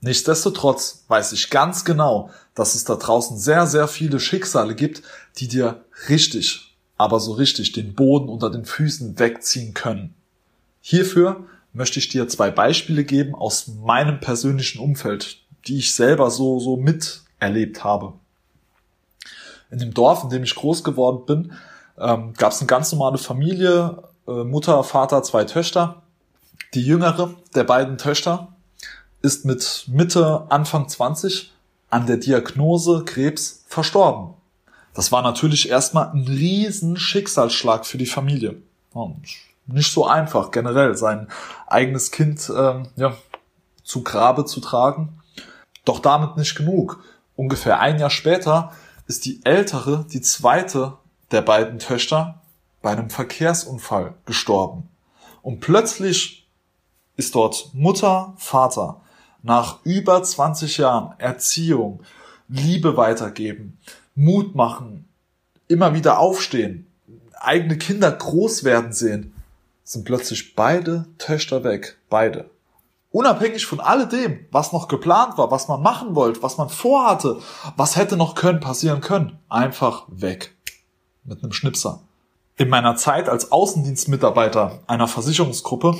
Nichtsdestotrotz 0.00 1.04
weiß 1.08 1.32
ich 1.32 1.50
ganz 1.50 1.84
genau, 1.84 2.30
dass 2.54 2.76
es 2.76 2.84
da 2.84 2.94
draußen 2.94 3.36
sehr, 3.36 3.66
sehr 3.66 3.88
viele 3.88 4.20
Schicksale 4.20 4.76
gibt, 4.76 5.02
die 5.38 5.48
dir 5.48 5.84
richtig, 6.08 6.76
aber 6.96 7.18
so 7.18 7.32
richtig 7.32 7.72
den 7.72 7.94
Boden 7.94 8.28
unter 8.28 8.48
den 8.50 8.64
Füßen 8.64 9.18
wegziehen 9.18 9.74
können. 9.74 10.14
Hierfür 10.80 11.44
möchte 11.72 11.98
ich 11.98 12.08
dir 12.08 12.28
zwei 12.28 12.50
Beispiele 12.50 13.04
geben 13.04 13.34
aus 13.34 13.68
meinem 13.68 14.20
persönlichen 14.20 14.80
Umfeld, 14.80 15.38
die 15.66 15.78
ich 15.78 15.94
selber 15.94 16.30
so, 16.30 16.58
so 16.58 16.76
miterlebt 16.76 17.84
habe. 17.84 18.14
In 19.70 19.78
dem 19.78 19.92
Dorf, 19.92 20.24
in 20.24 20.30
dem 20.30 20.42
ich 20.42 20.54
groß 20.54 20.82
geworden 20.82 21.26
bin, 21.26 21.52
ähm, 21.98 22.32
gab 22.34 22.52
es 22.52 22.60
eine 22.60 22.66
ganz 22.66 22.92
normale 22.92 23.18
Familie, 23.18 24.02
äh, 24.26 24.44
Mutter, 24.44 24.82
Vater, 24.84 25.22
zwei 25.22 25.44
Töchter. 25.44 26.02
Die 26.74 26.82
jüngere 26.82 27.34
der 27.54 27.64
beiden 27.64 27.98
Töchter 27.98 28.54
ist 29.22 29.44
mit 29.44 29.84
Mitte, 29.88 30.46
Anfang 30.48 30.88
20 30.88 31.52
an 31.90 32.06
der 32.06 32.18
Diagnose 32.18 33.04
Krebs 33.04 33.64
verstorben. 33.66 34.34
Das 34.94 35.12
war 35.12 35.22
natürlich 35.22 35.68
erstmal 35.68 36.10
ein 36.10 36.26
riesen 36.26 36.96
Schicksalsschlag 36.96 37.86
für 37.86 37.98
die 37.98 38.06
Familie. 38.06 38.56
Und 38.92 39.22
nicht 39.68 39.92
so 39.92 40.06
einfach, 40.06 40.50
generell 40.50 40.96
sein 40.96 41.28
eigenes 41.66 42.10
Kind 42.10 42.50
ähm, 42.54 42.88
ja, 42.96 43.16
zu 43.84 44.02
Grabe 44.02 44.44
zu 44.44 44.60
tragen. 44.60 45.20
Doch 45.84 46.00
damit 46.00 46.36
nicht 46.36 46.54
genug. 46.54 47.02
Ungefähr 47.36 47.80
ein 47.80 47.98
Jahr 47.98 48.10
später 48.10 48.72
ist 49.06 49.24
die 49.24 49.40
ältere, 49.44 50.04
die 50.12 50.20
zweite 50.20 50.94
der 51.30 51.42
beiden 51.42 51.78
Töchter 51.78 52.42
bei 52.82 52.90
einem 52.90 53.10
Verkehrsunfall 53.10 54.14
gestorben. 54.26 54.88
Und 55.42 55.60
plötzlich 55.60 56.48
ist 57.16 57.34
dort 57.34 57.70
Mutter, 57.74 58.34
Vater 58.36 59.00
nach 59.42 59.78
über 59.84 60.22
20 60.22 60.78
Jahren 60.78 61.18
Erziehung, 61.18 62.02
Liebe 62.48 62.96
weitergeben, 62.96 63.78
Mut 64.14 64.54
machen, 64.54 65.08
immer 65.68 65.94
wieder 65.94 66.18
aufstehen, 66.18 66.86
eigene 67.34 67.78
Kinder 67.78 68.10
groß 68.10 68.64
werden 68.64 68.92
sehen, 68.92 69.34
sind 69.88 70.04
plötzlich 70.04 70.54
beide 70.54 71.06
Töchter 71.16 71.64
weg. 71.64 71.96
Beide. 72.10 72.50
Unabhängig 73.10 73.64
von 73.64 73.80
alledem, 73.80 74.44
was 74.50 74.74
noch 74.74 74.86
geplant 74.86 75.38
war, 75.38 75.50
was 75.50 75.66
man 75.66 75.80
machen 75.80 76.14
wollte, 76.14 76.42
was 76.42 76.58
man 76.58 76.68
vorhatte, 76.68 77.40
was 77.74 77.96
hätte 77.96 78.18
noch 78.18 78.34
können, 78.34 78.60
passieren 78.60 79.00
können. 79.00 79.38
Einfach 79.48 80.04
weg. 80.08 80.54
Mit 81.24 81.42
einem 81.42 81.54
Schnipser. 81.54 82.02
In 82.58 82.68
meiner 82.68 82.96
Zeit 82.96 83.30
als 83.30 83.50
Außendienstmitarbeiter 83.50 84.82
einer 84.86 85.08
Versicherungsgruppe 85.08 85.96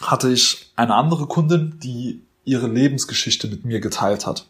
hatte 0.00 0.32
ich 0.32 0.72
eine 0.74 0.96
andere 0.96 1.26
Kundin, 1.26 1.78
die 1.80 2.24
ihre 2.42 2.66
Lebensgeschichte 2.66 3.46
mit 3.46 3.64
mir 3.64 3.78
geteilt 3.78 4.26
hat. 4.26 4.48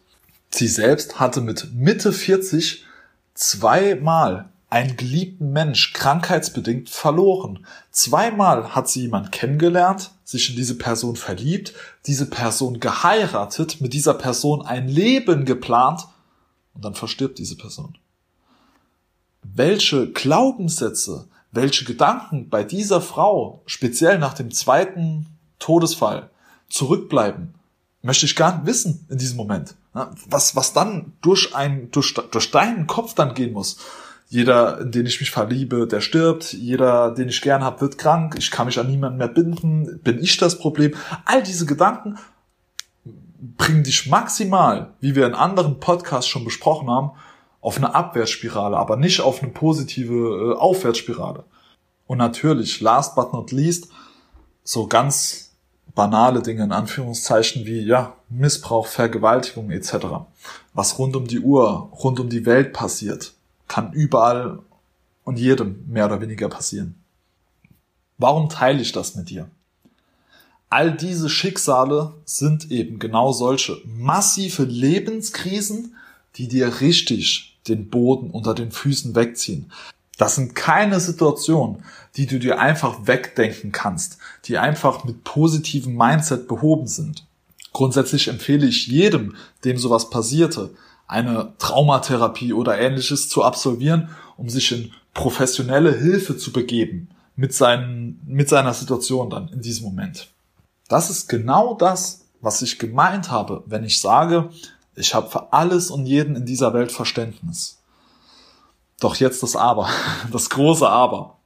Sie 0.49 0.68
selbst 0.68 1.20
hatte 1.20 1.42
mit 1.42 1.75
Mitte 1.75 2.11
40 2.11 2.87
zweimal 3.35 4.49
einen 4.70 4.96
geliebten 4.96 5.52
Mensch 5.52 5.92
krankheitsbedingt 5.92 6.88
verloren. 6.88 7.66
Zweimal 7.90 8.74
hat 8.74 8.88
sie 8.88 9.02
jemand 9.02 9.32
kennengelernt, 9.32 10.12
sich 10.24 10.50
in 10.50 10.56
diese 10.56 10.78
Person 10.78 11.16
verliebt, 11.16 11.74
diese 12.06 12.30
Person 12.30 12.78
geheiratet, 12.78 13.80
mit 13.80 13.92
dieser 13.92 14.14
Person 14.14 14.62
ein 14.64 14.88
Leben 14.88 15.44
geplant 15.44 16.06
und 16.74 16.84
dann 16.84 16.94
verstirbt 16.94 17.38
diese 17.38 17.56
Person. 17.56 17.98
Welche 19.42 20.12
Glaubenssätze, 20.12 21.26
welche 21.50 21.84
Gedanken 21.84 22.48
bei 22.48 22.62
dieser 22.62 23.00
Frau, 23.00 23.62
speziell 23.66 24.18
nach 24.18 24.34
dem 24.34 24.52
zweiten 24.52 25.26
Todesfall, 25.58 26.30
zurückbleiben, 26.68 27.54
möchte 28.02 28.26
ich 28.26 28.36
gar 28.36 28.56
nicht 28.56 28.66
wissen 28.66 29.04
in 29.10 29.18
diesem 29.18 29.36
Moment. 29.36 29.74
Was, 29.92 30.54
was 30.54 30.72
dann 30.72 31.14
durch 31.20 31.56
ein, 31.56 31.90
durch, 31.90 32.14
durch 32.14 32.50
deinen 32.52 32.86
Kopf 32.86 33.14
dann 33.14 33.34
gehen 33.34 33.52
muss. 33.52 33.78
Jeder, 34.32 34.80
in 34.80 34.92
den 34.92 35.06
ich 35.06 35.18
mich 35.18 35.32
verliebe, 35.32 35.88
der 35.88 36.00
stirbt. 36.00 36.52
Jeder, 36.52 37.10
den 37.10 37.28
ich 37.28 37.42
gern 37.42 37.64
habe, 37.64 37.80
wird 37.80 37.99
krank. 37.99 38.37
Ich 38.38 38.52
kann 38.52 38.66
mich 38.66 38.78
an 38.78 38.87
niemanden 38.87 39.18
mehr 39.18 39.26
binden. 39.26 39.99
Bin 40.04 40.22
ich 40.22 40.37
das 40.37 40.56
Problem? 40.56 40.94
All 41.25 41.42
diese 41.42 41.66
Gedanken 41.66 42.16
bringen 43.58 43.82
dich 43.82 44.08
maximal, 44.08 44.94
wie 45.00 45.16
wir 45.16 45.26
in 45.26 45.34
anderen 45.34 45.80
Podcasts 45.80 46.28
schon 46.30 46.44
besprochen 46.44 46.88
haben, 46.88 47.10
auf 47.60 47.76
eine 47.76 47.92
Abwärtsspirale, 47.92 48.76
aber 48.76 48.96
nicht 48.96 49.20
auf 49.20 49.42
eine 49.42 49.50
positive 49.50 50.54
äh, 50.54 50.56
Aufwärtsspirale. 50.56 51.42
Und 52.06 52.18
natürlich, 52.18 52.80
last 52.80 53.16
but 53.16 53.32
not 53.32 53.50
least, 53.50 53.88
so 54.62 54.87
ganz 54.87 55.56
banale 55.92 56.40
Dinge 56.40 56.62
in 56.62 56.72
Anführungszeichen 56.72 57.66
wie 57.66 57.80
ja 57.80 58.14
Missbrauch, 58.28 58.87
Vergewaltigung 58.87 59.72
etc. 59.72 59.96
Was 60.72 61.00
rund 61.00 61.16
um 61.16 61.26
die 61.26 61.40
Uhr, 61.40 61.90
rund 62.00 62.20
um 62.20 62.28
die 62.28 62.46
Welt 62.46 62.72
passiert, 62.72 63.34
kann 63.70 63.92
überall 63.92 64.58
und 65.22 65.38
jedem 65.38 65.84
mehr 65.86 66.06
oder 66.06 66.20
weniger 66.20 66.48
passieren. 66.48 66.96
Warum 68.18 68.48
teile 68.48 68.82
ich 68.82 68.90
das 68.90 69.14
mit 69.14 69.30
dir? 69.30 69.48
All 70.68 70.96
diese 70.96 71.30
Schicksale 71.30 72.14
sind 72.24 72.72
eben 72.72 72.98
genau 72.98 73.30
solche 73.30 73.80
massive 73.84 74.64
Lebenskrisen, 74.64 75.94
die 76.34 76.48
dir 76.48 76.80
richtig 76.80 77.60
den 77.68 77.90
Boden 77.90 78.30
unter 78.30 78.54
den 78.54 78.72
Füßen 78.72 79.14
wegziehen. 79.14 79.70
Das 80.18 80.34
sind 80.34 80.56
keine 80.56 80.98
Situationen, 80.98 81.84
die 82.16 82.26
du 82.26 82.40
dir 82.40 82.58
einfach 82.58 83.06
wegdenken 83.06 83.70
kannst, 83.70 84.18
die 84.46 84.58
einfach 84.58 85.04
mit 85.04 85.22
positivem 85.22 85.96
Mindset 85.96 86.48
behoben 86.48 86.88
sind. 86.88 87.24
Grundsätzlich 87.72 88.26
empfehle 88.26 88.66
ich 88.66 88.88
jedem, 88.88 89.36
dem 89.64 89.78
sowas 89.78 90.10
passierte, 90.10 90.70
eine 91.10 91.54
Traumatherapie 91.58 92.52
oder 92.52 92.78
ähnliches 92.78 93.28
zu 93.28 93.42
absolvieren, 93.42 94.10
um 94.36 94.48
sich 94.48 94.70
in 94.70 94.92
professionelle 95.12 95.92
Hilfe 95.92 96.36
zu 96.36 96.52
begeben 96.52 97.08
mit, 97.34 97.52
seinen, 97.52 98.22
mit 98.24 98.48
seiner 98.48 98.72
Situation 98.74 99.28
dann 99.28 99.48
in 99.48 99.60
diesem 99.60 99.86
Moment. 99.86 100.28
Das 100.88 101.10
ist 101.10 101.28
genau 101.28 101.74
das, 101.74 102.26
was 102.40 102.62
ich 102.62 102.78
gemeint 102.78 103.28
habe, 103.28 103.64
wenn 103.66 103.82
ich 103.82 104.00
sage, 104.00 104.50
ich 104.94 105.12
habe 105.12 105.28
für 105.28 105.52
alles 105.52 105.90
und 105.90 106.06
jeden 106.06 106.36
in 106.36 106.46
dieser 106.46 106.74
Welt 106.74 106.92
Verständnis. 106.92 107.80
Doch 109.00 109.16
jetzt 109.16 109.42
das 109.42 109.56
Aber, 109.56 109.88
das 110.30 110.48
große 110.48 110.88
Aber. 110.88 111.38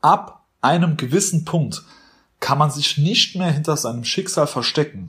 Ab 0.00 0.46
einem 0.62 0.96
gewissen 0.96 1.44
Punkt 1.44 1.82
kann 2.40 2.56
man 2.56 2.70
sich 2.70 2.96
nicht 2.96 3.36
mehr 3.36 3.50
hinter 3.50 3.76
seinem 3.76 4.04
Schicksal 4.04 4.46
verstecken. 4.46 5.08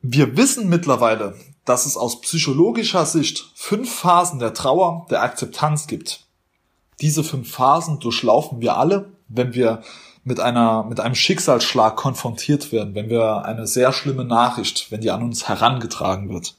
Wir 0.00 0.38
wissen 0.38 0.70
mittlerweile, 0.70 1.36
dass 1.64 1.86
es 1.86 1.96
aus 1.96 2.20
psychologischer 2.20 3.06
Sicht 3.06 3.50
fünf 3.54 3.92
Phasen 3.92 4.38
der 4.38 4.54
Trauer, 4.54 5.06
der 5.10 5.22
Akzeptanz 5.22 5.86
gibt. 5.86 6.20
Diese 7.00 7.24
fünf 7.24 7.50
Phasen 7.50 8.00
durchlaufen 8.00 8.60
wir 8.60 8.76
alle, 8.76 9.12
wenn 9.28 9.54
wir 9.54 9.82
mit 10.24 10.40
einer, 10.40 10.84
mit 10.84 11.00
einem 11.00 11.14
Schicksalsschlag 11.14 11.96
konfrontiert 11.96 12.72
werden, 12.72 12.94
wenn 12.94 13.10
wir 13.10 13.44
eine 13.44 13.66
sehr 13.66 13.92
schlimme 13.92 14.24
Nachricht, 14.24 14.90
wenn 14.90 15.00
die 15.00 15.10
an 15.10 15.22
uns 15.22 15.48
herangetragen 15.48 16.30
wird. 16.30 16.54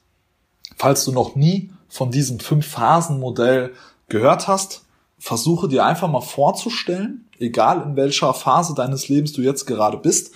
Falls 0.78 1.06
du 1.06 1.12
noch 1.12 1.36
nie 1.36 1.72
von 1.88 2.12
diesem 2.12 2.40
Fünf-Phasen-Modell 2.40 3.74
gehört 4.08 4.48
hast, 4.48 4.86
versuche 5.18 5.68
dir 5.68 5.86
einfach 5.86 6.10
mal 6.10 6.22
vorzustellen, 6.22 7.28
egal 7.40 7.82
in 7.82 7.96
welcher 7.96 8.34
Phase 8.34 8.76
deines 8.76 9.08
Lebens 9.10 9.34
du 9.34 9.42
jetzt 9.42 9.66
gerade 9.66 9.98
bist, 9.98 10.32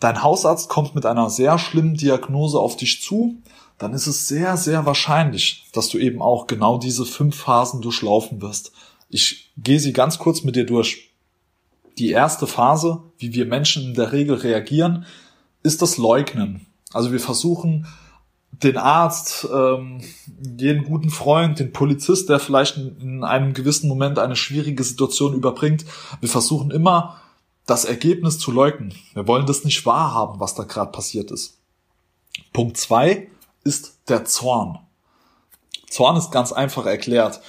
dein 0.00 0.22
Hausarzt 0.22 0.68
kommt 0.68 0.94
mit 0.94 1.06
einer 1.06 1.30
sehr 1.30 1.58
schlimmen 1.58 1.94
Diagnose 1.94 2.58
auf 2.58 2.76
dich 2.76 3.02
zu, 3.02 3.42
dann 3.78 3.94
ist 3.94 4.06
es 4.06 4.26
sehr, 4.26 4.56
sehr 4.56 4.86
wahrscheinlich, 4.86 5.66
dass 5.72 5.88
du 5.88 5.98
eben 5.98 6.20
auch 6.20 6.46
genau 6.46 6.78
diese 6.78 7.04
fünf 7.04 7.36
Phasen 7.36 7.80
durchlaufen 7.80 8.42
wirst. 8.42 8.72
Ich 9.08 9.52
gehe 9.56 9.80
sie 9.80 9.92
ganz 9.92 10.18
kurz 10.18 10.42
mit 10.42 10.56
dir 10.56 10.66
durch. 10.66 11.12
Die 11.98 12.10
erste 12.10 12.46
Phase, 12.46 13.02
wie 13.18 13.32
wir 13.34 13.46
Menschen 13.46 13.84
in 13.84 13.94
der 13.94 14.12
Regel 14.12 14.36
reagieren, 14.36 15.06
ist 15.62 15.82
das 15.82 15.96
Leugnen. 15.96 16.66
Also 16.92 17.12
wir 17.12 17.20
versuchen 17.20 17.86
den 18.50 18.76
Arzt, 18.76 19.46
ähm, 19.52 20.00
jeden 20.58 20.84
guten 20.84 21.10
Freund, 21.10 21.58
den 21.58 21.72
Polizist, 21.72 22.28
der 22.28 22.40
vielleicht 22.40 22.76
in 22.76 23.22
einem 23.22 23.52
gewissen 23.52 23.88
Moment 23.88 24.18
eine 24.18 24.36
schwierige 24.36 24.82
Situation 24.82 25.34
überbringt. 25.34 25.84
Wir 26.20 26.28
versuchen 26.28 26.70
immer, 26.70 27.20
das 27.68 27.84
Ergebnis 27.84 28.38
zu 28.38 28.50
leugnen. 28.50 28.94
Wir 29.12 29.28
wollen 29.28 29.44
das 29.44 29.62
nicht 29.62 29.84
wahrhaben, 29.84 30.40
was 30.40 30.54
da 30.54 30.64
gerade 30.64 30.90
passiert 30.90 31.30
ist. 31.30 31.58
Punkt 32.54 32.78
zwei 32.78 33.28
ist 33.62 33.98
der 34.08 34.24
Zorn. 34.24 34.78
Zorn 35.90 36.16
ist 36.16 36.32
ganz 36.32 36.50
einfach 36.50 36.86
erklärt. 36.86 37.42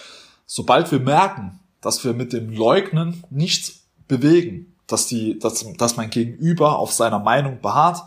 Sobald 0.46 0.92
wir 0.92 1.00
merken, 1.00 1.62
dass 1.80 2.04
wir 2.04 2.14
mit 2.14 2.34
dem 2.34 2.52
Leugnen 2.52 3.24
nichts 3.30 3.84
bewegen, 4.10 4.76
dass 4.88 5.08
die, 5.08 5.40
dass, 5.40 5.66
dass 5.78 5.96
mein 5.96 6.10
Gegenüber 6.10 6.80
auf 6.80 6.92
seiner 6.92 7.20
Meinung 7.20 7.62
beharrt, 7.62 8.04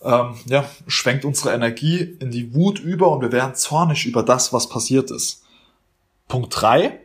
ähm, 0.00 0.36
ja, 0.46 0.64
schwenkt 0.86 1.26
unsere 1.26 1.52
Energie 1.52 1.98
in 1.98 2.30
die 2.30 2.54
Wut 2.54 2.78
über 2.78 3.10
und 3.10 3.20
wir 3.20 3.30
werden 3.30 3.54
zornig 3.56 4.06
über 4.06 4.22
das, 4.22 4.54
was 4.54 4.70
passiert 4.70 5.10
ist. 5.10 5.42
Punkt 6.28 6.58
drei: 6.58 6.98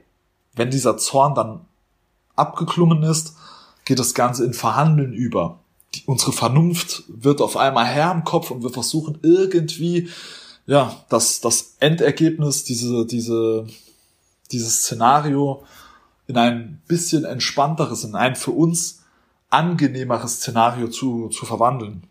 Wenn 0.56 0.72
dieser 0.72 0.98
Zorn 0.98 1.36
dann 1.36 1.66
abgeklungen 2.38 3.04
ist, 3.04 3.37
geht 3.88 4.00
das 4.00 4.14
Ganze 4.14 4.44
in 4.44 4.54
Verhandeln 4.54 5.14
über. 5.14 5.60
Die, 5.96 6.04
unsere 6.06 6.34
Vernunft 6.34 7.04
wird 7.08 7.42
auf 7.42 7.56
einmal 7.56 7.86
Herr 7.86 8.12
im 8.12 8.26
Kopf 8.26 8.52
und 8.52 8.62
wir 8.62 8.70
versuchen 8.70 9.18
irgendwie, 9.24 10.10
ja, 10.66 11.06
das, 11.10 11.40
das 11.40 11.76
Endergebnis, 11.80 12.66
diese, 12.66 13.06
diese, 13.06 13.66
dieses 14.52 14.84
Szenario 14.84 15.64
in 16.28 16.38
ein 16.38 16.82
bisschen 16.88 17.24
entspannteres, 17.24 18.04
in 18.04 18.16
ein 18.16 18.36
für 18.36 18.52
uns 18.52 19.04
angenehmeres 19.50 20.42
Szenario 20.42 20.90
zu, 20.90 21.30
zu 21.30 21.46
verwandeln. 21.46 22.04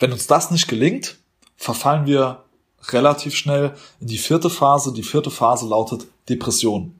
Wenn 0.00 0.10
uns 0.10 0.26
das 0.26 0.50
nicht 0.50 0.66
gelingt, 0.66 1.18
verfallen 1.56 2.06
wir 2.06 2.42
relativ 2.88 3.36
schnell 3.36 3.74
in 4.00 4.08
die 4.08 4.18
vierte 4.18 4.50
Phase. 4.50 4.92
Die 4.92 5.04
vierte 5.04 5.30
Phase 5.30 5.68
lautet 5.68 6.08
Depression. 6.28 6.98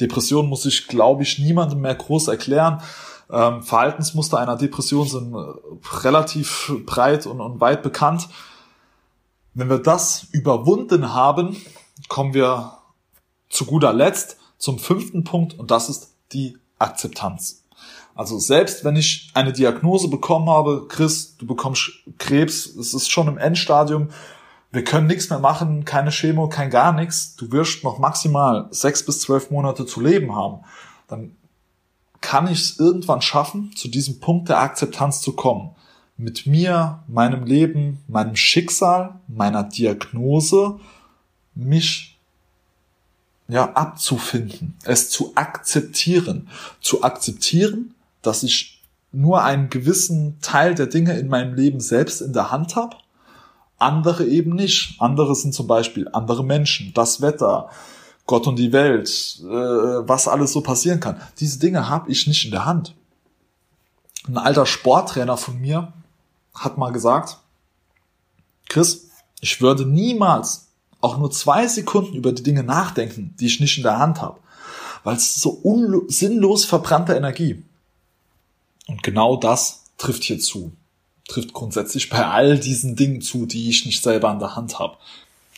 Depression 0.00 0.48
muss 0.48 0.66
ich, 0.66 0.88
glaube 0.88 1.22
ich, 1.22 1.38
niemandem 1.38 1.80
mehr 1.80 1.94
groß 1.94 2.28
erklären. 2.28 2.82
Ähm, 3.30 3.62
Verhaltensmuster 3.62 4.38
einer 4.38 4.56
Depression 4.56 5.06
sind 5.06 5.34
äh, 5.34 5.96
relativ 5.98 6.72
breit 6.86 7.26
und, 7.26 7.40
und 7.40 7.60
weit 7.60 7.82
bekannt. 7.82 8.28
Wenn 9.54 9.68
wir 9.68 9.78
das 9.78 10.26
überwunden 10.32 11.12
haben, 11.12 11.56
kommen 12.08 12.34
wir 12.34 12.78
zu 13.48 13.66
guter 13.66 13.92
Letzt 13.92 14.36
zum 14.58 14.78
fünften 14.78 15.24
Punkt 15.24 15.58
und 15.58 15.70
das 15.70 15.88
ist 15.88 16.14
die 16.32 16.56
Akzeptanz. 16.78 17.64
Also 18.14 18.38
selbst 18.38 18.84
wenn 18.84 18.96
ich 18.96 19.30
eine 19.34 19.52
Diagnose 19.52 20.08
bekommen 20.08 20.50
habe, 20.50 20.86
Chris, 20.88 21.36
du 21.36 21.46
bekommst 21.46 21.90
Krebs, 22.18 22.66
es 22.66 22.94
ist 22.94 23.10
schon 23.10 23.28
im 23.28 23.38
Endstadium, 23.38 24.10
wir 24.72 24.84
können 24.84 25.06
nichts 25.06 25.30
mehr 25.30 25.40
machen, 25.40 25.84
keine 25.84 26.10
Chemo, 26.10 26.48
kein 26.48 26.70
gar 26.70 26.92
nichts, 26.92 27.34
du 27.36 27.50
wirst 27.50 27.82
noch 27.82 27.98
maximal 27.98 28.68
sechs 28.70 29.04
bis 29.04 29.20
zwölf 29.20 29.50
Monate 29.50 29.84
zu 29.84 30.00
leben 30.00 30.34
haben, 30.34 30.60
dann 31.08 31.36
kann 32.20 32.46
ich 32.46 32.60
es 32.60 32.78
irgendwann 32.78 33.22
schaffen, 33.22 33.72
zu 33.74 33.88
diesem 33.88 34.20
Punkt 34.20 34.48
der 34.48 34.60
Akzeptanz 34.60 35.20
zu 35.20 35.32
kommen. 35.32 35.70
Mit 36.16 36.46
mir, 36.46 37.02
meinem 37.08 37.44
Leben, 37.44 38.04
meinem 38.06 38.36
Schicksal, 38.36 39.18
meiner 39.26 39.64
Diagnose, 39.64 40.78
mich 41.54 42.18
ja 43.48 43.72
abzufinden, 43.72 44.76
es 44.84 45.10
zu 45.10 45.32
akzeptieren, 45.34 46.48
zu 46.80 47.02
akzeptieren, 47.02 47.94
dass 48.22 48.42
ich 48.42 48.82
nur 49.12 49.42
einen 49.42 49.70
gewissen 49.70 50.38
Teil 50.40 50.74
der 50.74 50.86
Dinge 50.86 51.18
in 51.18 51.28
meinem 51.28 51.54
Leben 51.54 51.80
selbst 51.80 52.20
in 52.20 52.32
der 52.32 52.52
Hand 52.52 52.76
habe, 52.76 52.96
andere 53.80 54.26
eben 54.26 54.54
nicht. 54.54 55.00
Andere 55.00 55.34
sind 55.34 55.54
zum 55.54 55.66
Beispiel 55.66 56.08
andere 56.12 56.44
Menschen, 56.44 56.92
das 56.94 57.20
Wetter, 57.20 57.70
Gott 58.26 58.46
und 58.46 58.56
die 58.56 58.72
Welt, 58.72 59.40
äh, 59.42 59.44
was 59.44 60.28
alles 60.28 60.52
so 60.52 60.60
passieren 60.60 61.00
kann. 61.00 61.20
Diese 61.40 61.58
Dinge 61.58 61.88
habe 61.88 62.10
ich 62.10 62.26
nicht 62.26 62.44
in 62.44 62.50
der 62.50 62.64
Hand. 62.64 62.94
Ein 64.28 64.38
alter 64.38 64.66
Sporttrainer 64.66 65.36
von 65.36 65.60
mir 65.60 65.92
hat 66.54 66.78
mal 66.78 66.92
gesagt, 66.92 67.38
Chris, 68.68 69.10
ich 69.40 69.60
würde 69.60 69.86
niemals 69.86 70.68
auch 71.00 71.18
nur 71.18 71.30
zwei 71.30 71.66
Sekunden 71.66 72.14
über 72.14 72.32
die 72.32 72.42
Dinge 72.42 72.62
nachdenken, 72.62 73.34
die 73.40 73.46
ich 73.46 73.60
nicht 73.60 73.78
in 73.78 73.82
der 73.82 73.98
Hand 73.98 74.20
habe, 74.20 74.38
weil 75.02 75.16
es 75.16 75.36
so 75.36 75.60
sinnlos 76.08 76.64
verbrannte 76.64 77.14
Energie. 77.14 77.64
Und 78.86 79.02
genau 79.02 79.36
das 79.36 79.84
trifft 79.96 80.24
hier 80.24 80.38
zu. 80.38 80.72
Trifft 81.30 81.52
grundsätzlich 81.52 82.10
bei 82.10 82.26
all 82.26 82.58
diesen 82.58 82.96
Dingen 82.96 83.20
zu, 83.20 83.46
die 83.46 83.70
ich 83.70 83.86
nicht 83.86 84.02
selber 84.02 84.32
in 84.32 84.40
der 84.40 84.56
Hand 84.56 84.80
habe. 84.80 84.96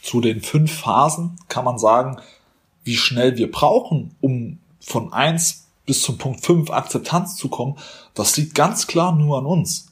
Zu 0.02 0.20
den 0.20 0.42
fünf 0.42 0.70
Phasen 0.80 1.38
kann 1.48 1.64
man 1.64 1.78
sagen, 1.78 2.18
wie 2.84 2.96
schnell 2.96 3.38
wir 3.38 3.50
brauchen, 3.50 4.14
um 4.20 4.58
von 4.80 5.12
eins 5.14 5.68
bis 5.86 6.02
zum 6.02 6.18
Punkt 6.18 6.44
fünf 6.44 6.70
Akzeptanz 6.70 7.36
zu 7.36 7.48
kommen, 7.48 7.78
das 8.14 8.36
liegt 8.36 8.54
ganz 8.54 8.86
klar 8.86 9.14
nur 9.14 9.38
an 9.38 9.46
uns. 9.46 9.88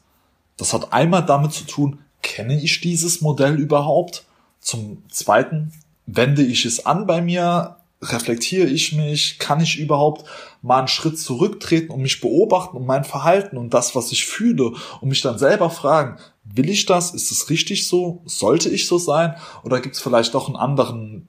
Das 0.59 0.75
hat 0.75 0.93
einmal 0.93 1.25
damit 1.25 1.53
zu 1.53 1.65
tun, 1.65 2.01
kenne 2.23 2.61
ich 2.61 2.83
dieses 2.83 3.23
Modell 3.23 3.59
überhaupt? 3.59 4.25
Zum 4.61 5.03
zweiten, 5.09 5.73
wende 6.05 6.43
ich 6.43 6.67
es 6.67 6.85
an 6.85 7.07
bei 7.07 7.23
mir? 7.23 7.77
Reflektiere 8.03 8.67
ich 8.67 8.93
mich? 8.93 9.39
Kann 9.39 9.61
ich 9.61 9.79
überhaupt 9.79 10.25
mal 10.63 10.79
einen 10.79 10.89
Schritt 10.89 11.19
zurücktreten 11.19 11.93
und 11.93 12.01
mich 12.01 12.21
beobachten 12.21 12.77
und 12.77 12.87
mein 12.87 13.05
Verhalten 13.05 13.57
und 13.57 13.75
das, 13.75 13.95
was 13.95 14.13
ich 14.13 14.27
fühle 14.27 14.73
und 15.01 15.09
mich 15.09 15.21
dann 15.21 15.39
selber 15.39 15.71
fragen, 15.71 16.19
will 16.45 16.71
ich 16.71 16.87
das? 16.87 17.13
Ist 17.13 17.31
es 17.31 17.51
richtig 17.51 17.87
so? 17.87 18.23
Sollte 18.25 18.71
ich 18.71 18.87
so 18.87 18.99
sein? 18.99 19.37
Oder 19.65 19.81
gibt 19.81 19.97
es 19.97 20.01
vielleicht 20.01 20.35
doch 20.35 20.47
einen 20.47 20.57
anderen 20.57 21.29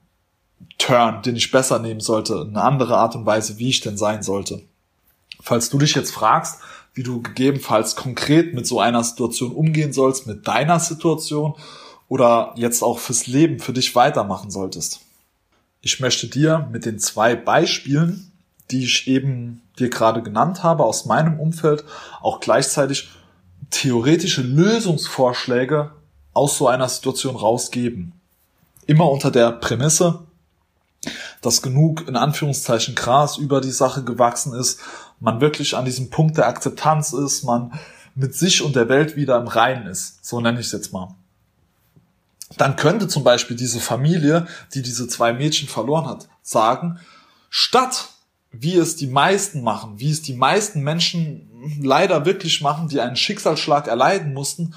Turn, 0.78 1.22
den 1.22 1.36
ich 1.36 1.50
besser 1.50 1.78
nehmen 1.78 2.00
sollte? 2.00 2.40
Eine 2.40 2.62
andere 2.62 2.96
Art 2.96 3.14
und 3.16 3.26
Weise, 3.26 3.58
wie 3.58 3.68
ich 3.68 3.80
denn 3.80 3.98
sein 3.98 4.22
sollte? 4.22 4.62
Falls 5.40 5.68
du 5.68 5.78
dich 5.78 5.94
jetzt 5.94 6.12
fragst, 6.12 6.60
wie 6.94 7.02
du 7.02 7.20
gegebenenfalls 7.20 7.96
konkret 7.96 8.54
mit 8.54 8.66
so 8.66 8.80
einer 8.80 9.02
Situation 9.04 9.52
umgehen 9.52 9.92
sollst, 9.92 10.26
mit 10.26 10.46
deiner 10.46 10.78
Situation 10.78 11.54
oder 12.08 12.54
jetzt 12.56 12.82
auch 12.82 12.98
fürs 12.98 13.26
Leben 13.26 13.58
für 13.58 13.72
dich 13.72 13.94
weitermachen 13.94 14.50
solltest 14.50 15.00
ich 15.82 15.98
möchte 15.98 16.28
dir 16.28 16.68
mit 16.70 16.86
den 16.86 16.98
zwei 16.98 17.34
Beispielen, 17.34 18.32
die 18.70 18.84
ich 18.84 19.08
eben 19.08 19.60
dir 19.78 19.90
gerade 19.90 20.22
genannt 20.22 20.62
habe 20.62 20.84
aus 20.84 21.04
meinem 21.04 21.38
Umfeld, 21.38 21.84
auch 22.20 22.40
gleichzeitig 22.40 23.10
theoretische 23.70 24.42
Lösungsvorschläge 24.42 25.90
aus 26.32 26.56
so 26.56 26.68
einer 26.68 26.88
Situation 26.88 27.36
rausgeben. 27.36 28.12
Immer 28.86 29.10
unter 29.10 29.30
der 29.30 29.50
Prämisse, 29.50 30.20
dass 31.40 31.62
genug 31.62 32.06
in 32.06 32.16
Anführungszeichen 32.16 32.94
Gras 32.94 33.36
über 33.36 33.60
die 33.60 33.70
Sache 33.70 34.04
gewachsen 34.04 34.54
ist, 34.54 34.80
man 35.18 35.40
wirklich 35.40 35.76
an 35.76 35.84
diesem 35.84 36.10
Punkt 36.10 36.36
der 36.36 36.46
Akzeptanz 36.46 37.12
ist, 37.12 37.42
man 37.42 37.72
mit 38.14 38.34
sich 38.34 38.62
und 38.62 38.76
der 38.76 38.88
Welt 38.88 39.16
wieder 39.16 39.36
im 39.38 39.48
Reinen 39.48 39.86
ist. 39.86 40.24
So 40.24 40.40
nenne 40.40 40.60
ich 40.60 40.66
es 40.66 40.72
jetzt 40.72 40.92
mal 40.92 41.14
dann 42.58 42.76
könnte 42.76 43.08
zum 43.08 43.24
Beispiel 43.24 43.56
diese 43.56 43.80
Familie, 43.80 44.46
die 44.74 44.82
diese 44.82 45.08
zwei 45.08 45.32
Mädchen 45.32 45.68
verloren 45.68 46.06
hat, 46.06 46.28
sagen, 46.42 46.98
statt 47.50 48.08
wie 48.52 48.76
es 48.76 48.96
die 48.96 49.06
meisten 49.06 49.62
machen, 49.62 49.98
wie 49.98 50.10
es 50.10 50.22
die 50.22 50.34
meisten 50.34 50.82
Menschen 50.82 51.48
leider 51.80 52.26
wirklich 52.26 52.60
machen, 52.60 52.88
die 52.88 53.00
einen 53.00 53.16
Schicksalsschlag 53.16 53.88
erleiden 53.88 54.34
mussten, 54.34 54.74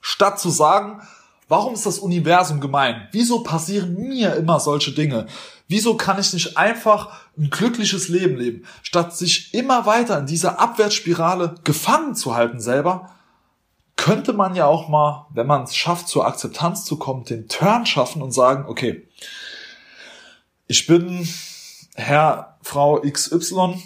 statt 0.00 0.38
zu 0.38 0.50
sagen, 0.50 1.02
warum 1.48 1.74
ist 1.74 1.84
das 1.84 1.98
Universum 1.98 2.60
gemein? 2.60 3.08
Wieso 3.10 3.42
passieren 3.42 3.94
mir 3.94 4.36
immer 4.36 4.60
solche 4.60 4.92
Dinge? 4.92 5.26
Wieso 5.68 5.96
kann 5.96 6.20
ich 6.20 6.32
nicht 6.32 6.56
einfach 6.56 7.12
ein 7.36 7.50
glückliches 7.50 8.08
Leben 8.08 8.36
leben? 8.36 8.64
Statt 8.82 9.16
sich 9.16 9.52
immer 9.52 9.84
weiter 9.84 10.18
in 10.18 10.26
dieser 10.26 10.60
Abwärtsspirale 10.60 11.56
gefangen 11.64 12.14
zu 12.14 12.36
halten 12.36 12.60
selber, 12.60 13.10
könnte 14.02 14.32
man 14.32 14.56
ja 14.56 14.66
auch 14.66 14.88
mal, 14.88 15.26
wenn 15.30 15.46
man 15.46 15.62
es 15.62 15.76
schafft, 15.76 16.08
zur 16.08 16.26
Akzeptanz 16.26 16.84
zu 16.84 16.96
kommen, 16.96 17.24
den 17.24 17.46
Turn 17.46 17.86
schaffen 17.86 18.20
und 18.20 18.32
sagen, 18.32 18.64
okay, 18.66 19.06
ich 20.66 20.88
bin 20.88 21.28
Herr, 21.94 22.58
Frau 22.62 23.00
XY, 23.00 23.80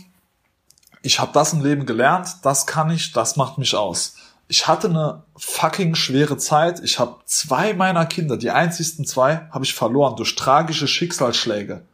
ich 1.02 1.20
habe 1.20 1.32
das 1.34 1.52
im 1.52 1.62
Leben 1.62 1.84
gelernt, 1.84 2.36
das 2.44 2.66
kann 2.66 2.88
ich, 2.88 3.12
das 3.12 3.36
macht 3.36 3.58
mich 3.58 3.74
aus. 3.74 4.14
Ich 4.48 4.66
hatte 4.66 4.88
eine 4.88 5.22
fucking 5.36 5.94
schwere 5.94 6.38
Zeit. 6.38 6.80
Ich 6.80 6.98
habe 6.98 7.16
zwei 7.26 7.74
meiner 7.74 8.06
Kinder, 8.06 8.38
die 8.38 8.50
einzigsten 8.50 9.04
zwei, 9.04 9.46
habe 9.50 9.66
ich 9.66 9.74
verloren 9.74 10.16
durch 10.16 10.34
tragische 10.34 10.88
Schicksalsschläge. 10.88 11.84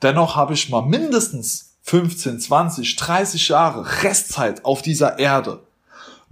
Dennoch 0.00 0.36
habe 0.36 0.54
ich 0.54 0.70
mal 0.70 0.86
mindestens 0.86 1.74
15, 1.82 2.40
20, 2.40 2.96
30 2.96 3.48
Jahre 3.48 4.02
Restzeit 4.02 4.64
auf 4.64 4.80
dieser 4.80 5.18
Erde 5.18 5.60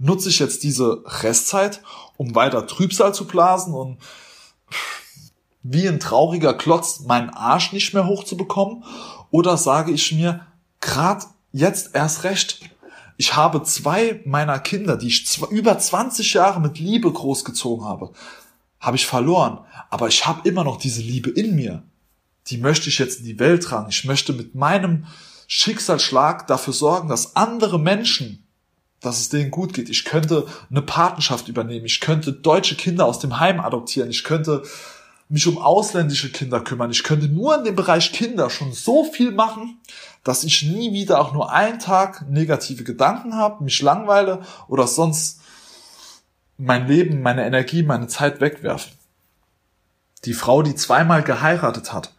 nutze 0.01 0.29
ich 0.29 0.39
jetzt 0.39 0.63
diese 0.63 1.03
Restzeit, 1.05 1.81
um 2.17 2.35
weiter 2.35 2.67
Trübsal 2.67 3.13
zu 3.13 3.25
blasen 3.25 3.73
und 3.73 3.97
wie 5.63 5.87
ein 5.87 5.99
trauriger 5.99 6.55
Klotz 6.55 7.01
meinen 7.01 7.29
Arsch 7.29 7.71
nicht 7.71 7.93
mehr 7.93 8.07
hochzubekommen? 8.07 8.83
Oder 9.29 9.57
sage 9.57 9.91
ich 9.91 10.11
mir, 10.11 10.45
grad 10.81 11.27
jetzt 11.51 11.93
erst 11.93 12.23
recht, 12.23 12.61
ich 13.17 13.35
habe 13.35 13.61
zwei 13.61 14.21
meiner 14.25 14.57
Kinder, 14.57 14.97
die 14.97 15.07
ich 15.07 15.39
über 15.51 15.77
20 15.77 16.33
Jahre 16.33 16.59
mit 16.59 16.79
Liebe 16.79 17.11
großgezogen 17.11 17.85
habe, 17.85 18.11
habe 18.79 18.97
ich 18.97 19.05
verloren. 19.05 19.59
Aber 19.91 20.07
ich 20.07 20.25
habe 20.25 20.49
immer 20.49 20.63
noch 20.63 20.77
diese 20.77 21.01
Liebe 21.01 21.29
in 21.29 21.55
mir. 21.55 21.83
Die 22.47 22.57
möchte 22.57 22.89
ich 22.89 22.97
jetzt 22.97 23.19
in 23.19 23.25
die 23.25 23.37
Welt 23.37 23.61
tragen. 23.61 23.89
Ich 23.89 24.05
möchte 24.05 24.33
mit 24.33 24.55
meinem 24.55 25.05
Schicksalsschlag 25.45 26.47
dafür 26.47 26.73
sorgen, 26.73 27.09
dass 27.09 27.35
andere 27.35 27.77
Menschen 27.77 28.47
dass 29.01 29.19
es 29.19 29.29
denen 29.29 29.51
gut 29.51 29.73
geht. 29.73 29.89
Ich 29.89 30.05
könnte 30.05 30.45
eine 30.69 30.81
Patenschaft 30.81 31.47
übernehmen. 31.47 31.85
Ich 31.85 31.99
könnte 31.99 32.31
deutsche 32.31 32.75
Kinder 32.75 33.05
aus 33.05 33.19
dem 33.19 33.39
Heim 33.39 33.59
adoptieren. 33.59 34.09
Ich 34.09 34.23
könnte 34.23 34.63
mich 35.27 35.47
um 35.47 35.57
ausländische 35.57 36.31
Kinder 36.31 36.59
kümmern. 36.59 36.91
Ich 36.91 37.03
könnte 37.03 37.27
nur 37.27 37.57
in 37.57 37.63
dem 37.63 37.75
Bereich 37.75 38.11
Kinder 38.11 38.49
schon 38.49 38.73
so 38.73 39.03
viel 39.05 39.31
machen, 39.31 39.79
dass 40.23 40.43
ich 40.43 40.63
nie 40.63 40.93
wieder 40.93 41.19
auch 41.19 41.33
nur 41.33 41.51
einen 41.51 41.79
Tag 41.79 42.29
negative 42.29 42.83
Gedanken 42.83 43.35
habe, 43.35 43.63
mich 43.63 43.81
langweile 43.81 44.41
oder 44.67 44.87
sonst 44.87 45.41
mein 46.57 46.87
Leben, 46.87 47.21
meine 47.21 47.45
Energie, 47.45 47.81
meine 47.81 48.07
Zeit 48.07 48.39
wegwerfe. 48.39 48.89
Die 50.25 50.33
Frau, 50.33 50.61
die 50.61 50.75
zweimal 50.75 51.23
geheiratet 51.23 51.91
hat, 51.91 52.13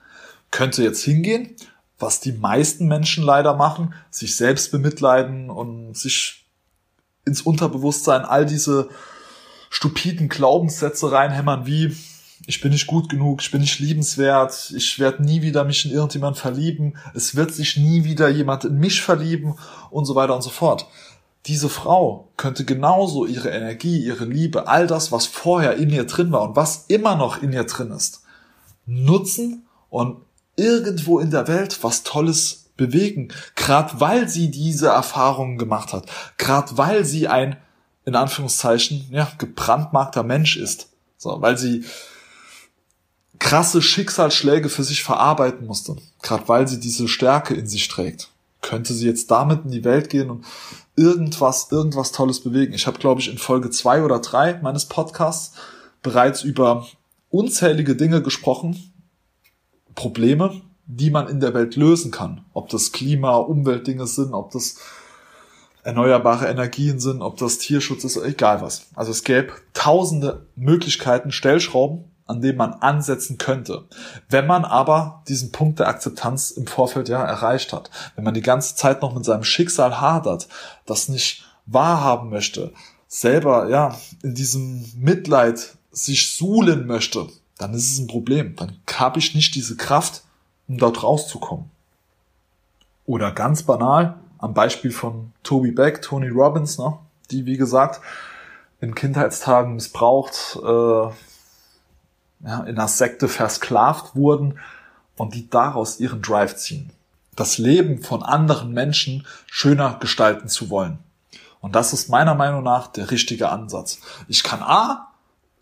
könnte 0.51 0.83
jetzt 0.83 1.05
hingehen, 1.05 1.55
was 1.99 2.19
die 2.19 2.33
meisten 2.33 2.89
Menschen 2.89 3.23
leider 3.23 3.55
machen, 3.55 3.95
sich 4.11 4.35
selbst 4.35 4.73
bemitleiden 4.73 5.51
und 5.51 5.97
sich 5.97 6.42
ins 7.25 7.43
Unterbewusstsein 7.43 8.25
all 8.25 8.47
diese 8.47 8.89
stupiden 9.71 10.29
Glaubenssätze 10.29 11.13
reinhämmern 11.13 11.67
wie 11.67 11.97
ich 12.47 12.61
bin 12.61 12.73
nicht 12.73 12.87
gut 12.87 13.09
genug, 13.09 13.41
ich 13.41 13.51
bin 13.51 13.61
nicht 13.61 13.79
liebenswert, 13.79 14.73
ich 14.77 14.99
werde 14.99 15.23
nie 15.23 15.43
wieder 15.43 15.65
mich 15.65 15.85
in 15.85 15.93
irgendjemand 15.93 16.37
verlieben, 16.37 16.97
es 17.15 17.37
wird 17.37 17.53
sich 17.53 17.77
nie 17.77 18.05
wieder 18.05 18.29
jemand 18.29 18.65
in 18.65 18.79
mich 18.79 19.03
verlieben 19.03 19.55
und 19.91 20.07
so 20.07 20.15
weiter 20.15 20.35
und 20.35 20.43
so 20.43 20.51
fort. 20.51 20.87
diese 21.47 21.69
Frau 21.69 22.29
könnte 22.37 22.65
genauso 22.65 23.27
ihre 23.27 23.51
Energie, 23.51 24.05
ihre 24.05 24.25
Liebe, 24.25 24.69
all 24.69 24.87
das, 24.87 25.11
was 25.11 25.27
vorher 25.27 25.77
in 25.77 25.91
ihr 25.91 26.05
drin 26.05 26.31
war 26.31 26.43
und 26.43 26.55
was 26.57 26.85
immer 26.87 27.17
noch 27.17 27.43
in 27.43 27.53
ihr 27.53 27.65
drin 27.65 27.91
ist, 27.91 28.23
nutzen 28.87 29.67
und 29.91 30.19
irgendwo 30.57 31.19
in 31.19 31.31
der 31.31 31.49
Welt 31.49 31.83
was 31.83 32.05
Tolles 32.05 32.62
bewegen, 32.77 33.29
gerade 33.55 34.01
weil 34.01 34.29
sie 34.29 34.51
diese 34.51 34.89
Erfahrungen 34.89 35.59
gemacht 35.59 35.93
hat, 35.93 36.07
gerade 36.39 36.77
weil 36.79 37.05
sie 37.05 37.29
ein 37.29 37.57
in 38.05 38.17
Anführungszeichen 38.17 39.07
ja 39.11 39.31
gebrandmarkter 39.39 40.23
Mensch 40.23 40.57
ist, 40.57 40.89
so 41.17 41.41
weil 41.41 41.57
sie 41.57 41.85
krasse 43.39 43.83
Schicksalsschläge 43.83 44.69
für 44.69 44.85
sich 44.85 45.03
verarbeiten 45.03 45.67
musste, 45.67 45.97
gerade 46.23 46.49
weil 46.49 46.69
sie 46.69 46.81
diese 46.81 47.09
Stärke 47.09 47.55
in 47.55 47.67
sich 47.67 47.89
trägt, 47.89 48.31
könnte 48.61 48.93
sie 48.95 49.07
jetzt 49.07 49.31
damit 49.31 49.65
in 49.65 49.71
die 49.71 49.85
Welt 49.85 50.11
gehen 50.11 50.31
und 50.31 50.45
irgendwas 50.97 51.69
irgendwas 51.71 52.13
Tolles 52.13 52.41
bewegen. 52.41 52.73
Ich 52.73 52.87
habe 52.87 52.99
glaube 52.99 53.21
ich 53.21 53.29
in 53.29 53.39
Folge 53.39 53.71
zwei 53.71 54.03
oder 54.03 54.19
drei 54.19 54.59
meines 54.63 54.87
Podcasts 54.87 55.57
bereits 56.03 56.43
über 56.43 56.87
unzählige 57.31 57.97
Dinge 57.97 58.23
gesprochen, 58.23 58.93
Probleme, 59.95 60.61
die 60.87 61.11
man 61.11 61.29
in 61.29 61.41
der 61.41 61.55
Welt 61.55 61.77
lösen 61.77 62.11
kann. 62.11 62.45
Ob 62.53 62.69
das 62.69 62.93
Klima, 62.93 63.37
Umweltdinge 63.37 64.07
sind, 64.07 64.35
ob 64.35 64.51
das 64.51 64.77
erneuerbare 65.85 66.47
Energien 66.47 67.01
sind, 67.01 67.23
ob 67.23 67.37
das 67.39 67.59
Tierschutz 67.59 68.05
ist, 68.05 68.17
egal 68.17 68.61
was. 68.61 68.87
Also 68.95 69.11
es 69.11 69.25
gäbe 69.25 69.53
tausende 69.75 70.47
Möglichkeiten, 70.55 71.33
Stellschrauben, 71.33 72.05
an 72.27 72.41
denen 72.41 72.59
man 72.59 72.75
ansetzen 72.75 73.37
könnte. 73.37 73.85
Wenn 74.29 74.47
man 74.47 74.65
aber 74.65 75.23
diesen 75.29 75.51
Punkt 75.51 75.81
der 75.81 75.89
Akzeptanz 75.89 76.51
im 76.51 76.67
Vorfeld 76.67 77.09
ja 77.09 77.23
erreicht 77.23 77.73
hat, 77.73 77.91
wenn 78.15 78.25
man 78.25 78.35
die 78.35 78.43
ganze 78.43 78.77
Zeit 78.77 79.03
noch 79.03 79.15
mit 79.15 79.25
seinem 79.25 79.45
Schicksal 79.45 80.01
hadert, 80.01 80.49
das 80.87 81.09
nicht 81.09 81.45
wahrhaben 81.67 82.31
möchte, 82.31 82.73
selber 83.09 83.69
ja 83.69 83.97
in 84.23 84.35
diesem 84.35 84.91
Mitleid 84.97 85.77
sich 85.91 86.35
suhlen 86.35 86.87
möchte, 86.87 87.27
dann 87.59 87.75
ist 87.75 87.93
es 87.93 87.99
ein 87.99 88.07
Problem. 88.07 88.57
Dann 88.57 88.77
habe 88.95 89.19
ich 89.19 89.35
nicht 89.35 89.55
diese 89.55 89.77
Kraft, 89.77 90.23
um 90.73 90.79
dort 90.79 91.03
rauszukommen. 91.03 91.71
Oder 93.05 93.31
ganz 93.31 93.63
banal, 93.63 94.15
am 94.39 94.55
Beispiel 94.55 94.91
von 94.91 95.33
Toby 95.43 95.71
Beck, 95.71 96.01
Tony 96.03 96.29
Robbins, 96.29 96.79
ne, 96.79 96.99
die 97.31 97.47
wie 97.47 97.59
gesagt 97.59 98.01
in 98.81 98.95
Kindheitstagen 98.95 99.75
missbraucht, 99.75 100.59
äh, 100.61 100.69
ja, 100.69 101.13
in 102.41 102.77
einer 102.77 102.89
Sekte 102.89 103.29
versklavt 103.29 104.17
wurden 104.17 104.59
und 105.17 105.35
die 105.35 105.49
daraus 105.49 106.01
ihren 106.01 106.23
Drive 106.23 106.57
ziehen. 106.57 106.91
Das 107.37 107.59
Leben 107.59 108.03
von 108.03 108.23
anderen 108.23 108.73
Menschen 108.73 109.27
schöner 109.47 109.99
gestalten 110.01 110.49
zu 110.49 110.71
wollen. 110.71 110.99
Und 111.61 111.77
das 111.77 111.93
ist 111.93 112.09
meiner 112.09 112.35
Meinung 112.35 112.65
nach 112.65 112.89
der 112.89 113.11
richtige 113.11 113.51
Ansatz. 113.51 114.01
Ich 114.27 114.43
kann 114.43 114.63
A, 114.63 115.13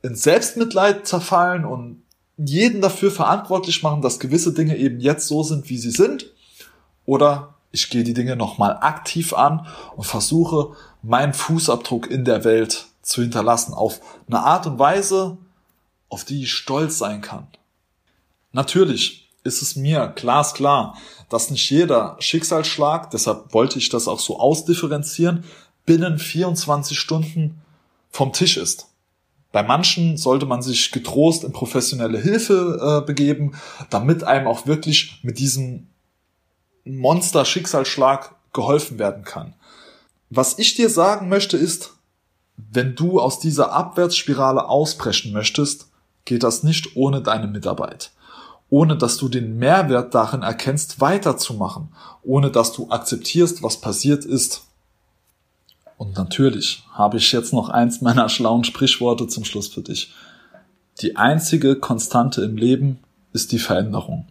in 0.03 0.15
Selbstmitleid 0.15 1.07
zerfallen 1.07 1.67
und 1.67 2.03
jeden 2.49 2.81
dafür 2.81 3.11
verantwortlich 3.11 3.83
machen, 3.83 4.03
dass 4.03 4.21
gewisse 4.21 4.53
Dinge 4.53 4.77
eben 4.77 5.01
jetzt 5.01 5.27
so 5.27 5.43
sind, 5.43 5.69
wie 5.69 5.79
sie 5.79 5.91
sind. 5.91 6.27
Oder 7.05 7.55
ich 7.73 7.91
gehe 7.91 8.05
die 8.05 8.15
Dinge 8.15 8.37
nochmal 8.37 8.79
aktiv 8.81 9.33
an 9.33 9.67
und 9.97 10.05
versuche, 10.05 10.77
meinen 11.03 11.35
Fußabdruck 11.35 12.11
in 12.11 12.25
der 12.25 12.45
Welt 12.45 12.87
zu 13.03 13.23
hinterlassen 13.23 13.75
auf 13.75 14.01
eine 14.27 14.41
Art 14.41 14.67
und 14.67 14.79
Weise, 14.79 15.39
auf 16.09 16.25
die 16.25 16.43
ich 16.43 16.53
stolz 16.53 16.99
sein 16.99 17.21
kann. 17.21 17.47
Natürlich 18.53 19.31
ist 19.45 19.63
es 19.63 19.77
mir 19.77 20.13
glasklar, 20.15 20.97
dass 21.29 21.51
nicht 21.51 21.71
jeder 21.71 22.17
Schicksalsschlag, 22.19 23.11
deshalb 23.11 23.55
wollte 23.55 23.79
ich 23.79 23.89
das 23.89 24.09
auch 24.09 24.21
so 24.21 24.39
ausdifferenzieren, 24.39 25.45
binnen 25.87 26.19
24 26.19 26.99
Stunden 26.99 27.63
vom 28.11 28.33
Tisch 28.33 28.57
ist. 28.57 28.90
Bei 29.53 29.63
manchen 29.63 30.17
sollte 30.17 30.47
man 30.47 30.63
sich 30.63 30.93
getrost 30.93 31.45
in 31.45 31.53
professionelle 31.53 32.19
Hilfe 32.19 33.01
äh, 33.03 33.07
begeben, 33.07 33.57
damit 33.91 34.23
einem 34.23 34.47
auch 34.47 34.67
wirklich 34.67 35.21
mit 35.23 35.39
diesem 35.39 35.89
Monster-Schicksalsschlag 36.85 38.35
geholfen 38.53 38.99
werden 38.99 39.25
kann. 39.25 39.55
Was 40.31 40.59
ich 40.59 40.75
dir 40.75 40.89
sagen 40.89 41.29
möchte 41.29 41.57
ist, 41.57 41.95
wenn 42.57 42.95
du 42.95 43.21
aus 43.21 43.41
dieser 43.41 43.73
Abwärtsspirale 43.73 44.69
ausbrechen 44.69 45.33
möchtest, 45.33 45.89
geht 46.25 46.43
das 46.43 46.63
nicht 46.63 46.97
ohne 46.97 47.23
deine 47.23 47.49
Mitarbeit. 47.49 48.13
Ohne 48.69 48.97
dass 48.97 49.17
du 49.17 49.29
den 49.29 49.57
Mehrwert 49.59 50.15
darin 50.15 50.43
erkennst, 50.43 51.01
weiterzumachen. 51.01 51.89
Ohne 52.23 52.51
dass 52.51 52.73
du 52.73 52.89
akzeptierst, 52.91 53.65
was 53.65 53.81
passiert 53.81 54.25
ist. 54.25 54.63
Und 56.01 56.17
natürlich 56.17 56.83
habe 56.95 57.19
ich 57.19 57.31
jetzt 57.31 57.53
noch 57.53 57.69
eins 57.69 58.01
meiner 58.01 58.31
schlauen 58.31 58.65
Sprichworte 58.65 59.27
zum 59.27 59.45
Schluss 59.45 59.69
für 59.69 59.83
dich. 59.83 60.15
Die 61.03 61.17
einzige 61.17 61.77
Konstante 61.77 62.41
im 62.41 62.57
Leben 62.57 63.01
ist 63.35 63.53
die 63.53 63.59
Veränderung. 63.59 64.27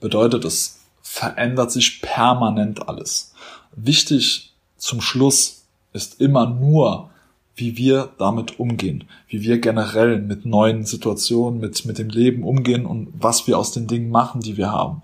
Bedeutet, 0.00 0.46
es 0.46 0.80
verändert 1.02 1.70
sich 1.70 2.00
permanent 2.00 2.88
alles. 2.88 3.34
Wichtig 3.76 4.54
zum 4.78 5.02
Schluss 5.02 5.64
ist 5.92 6.18
immer 6.18 6.48
nur, 6.48 7.10
wie 7.56 7.76
wir 7.76 8.08
damit 8.16 8.58
umgehen, 8.58 9.04
wie 9.28 9.42
wir 9.42 9.58
generell 9.58 10.18
mit 10.18 10.46
neuen 10.46 10.86
Situationen, 10.86 11.60
mit, 11.60 11.84
mit 11.84 11.98
dem 11.98 12.08
Leben 12.08 12.42
umgehen 12.42 12.86
und 12.86 13.12
was 13.12 13.46
wir 13.46 13.58
aus 13.58 13.72
den 13.72 13.86
Dingen 13.86 14.08
machen, 14.08 14.40
die 14.40 14.56
wir 14.56 14.72
haben. 14.72 15.02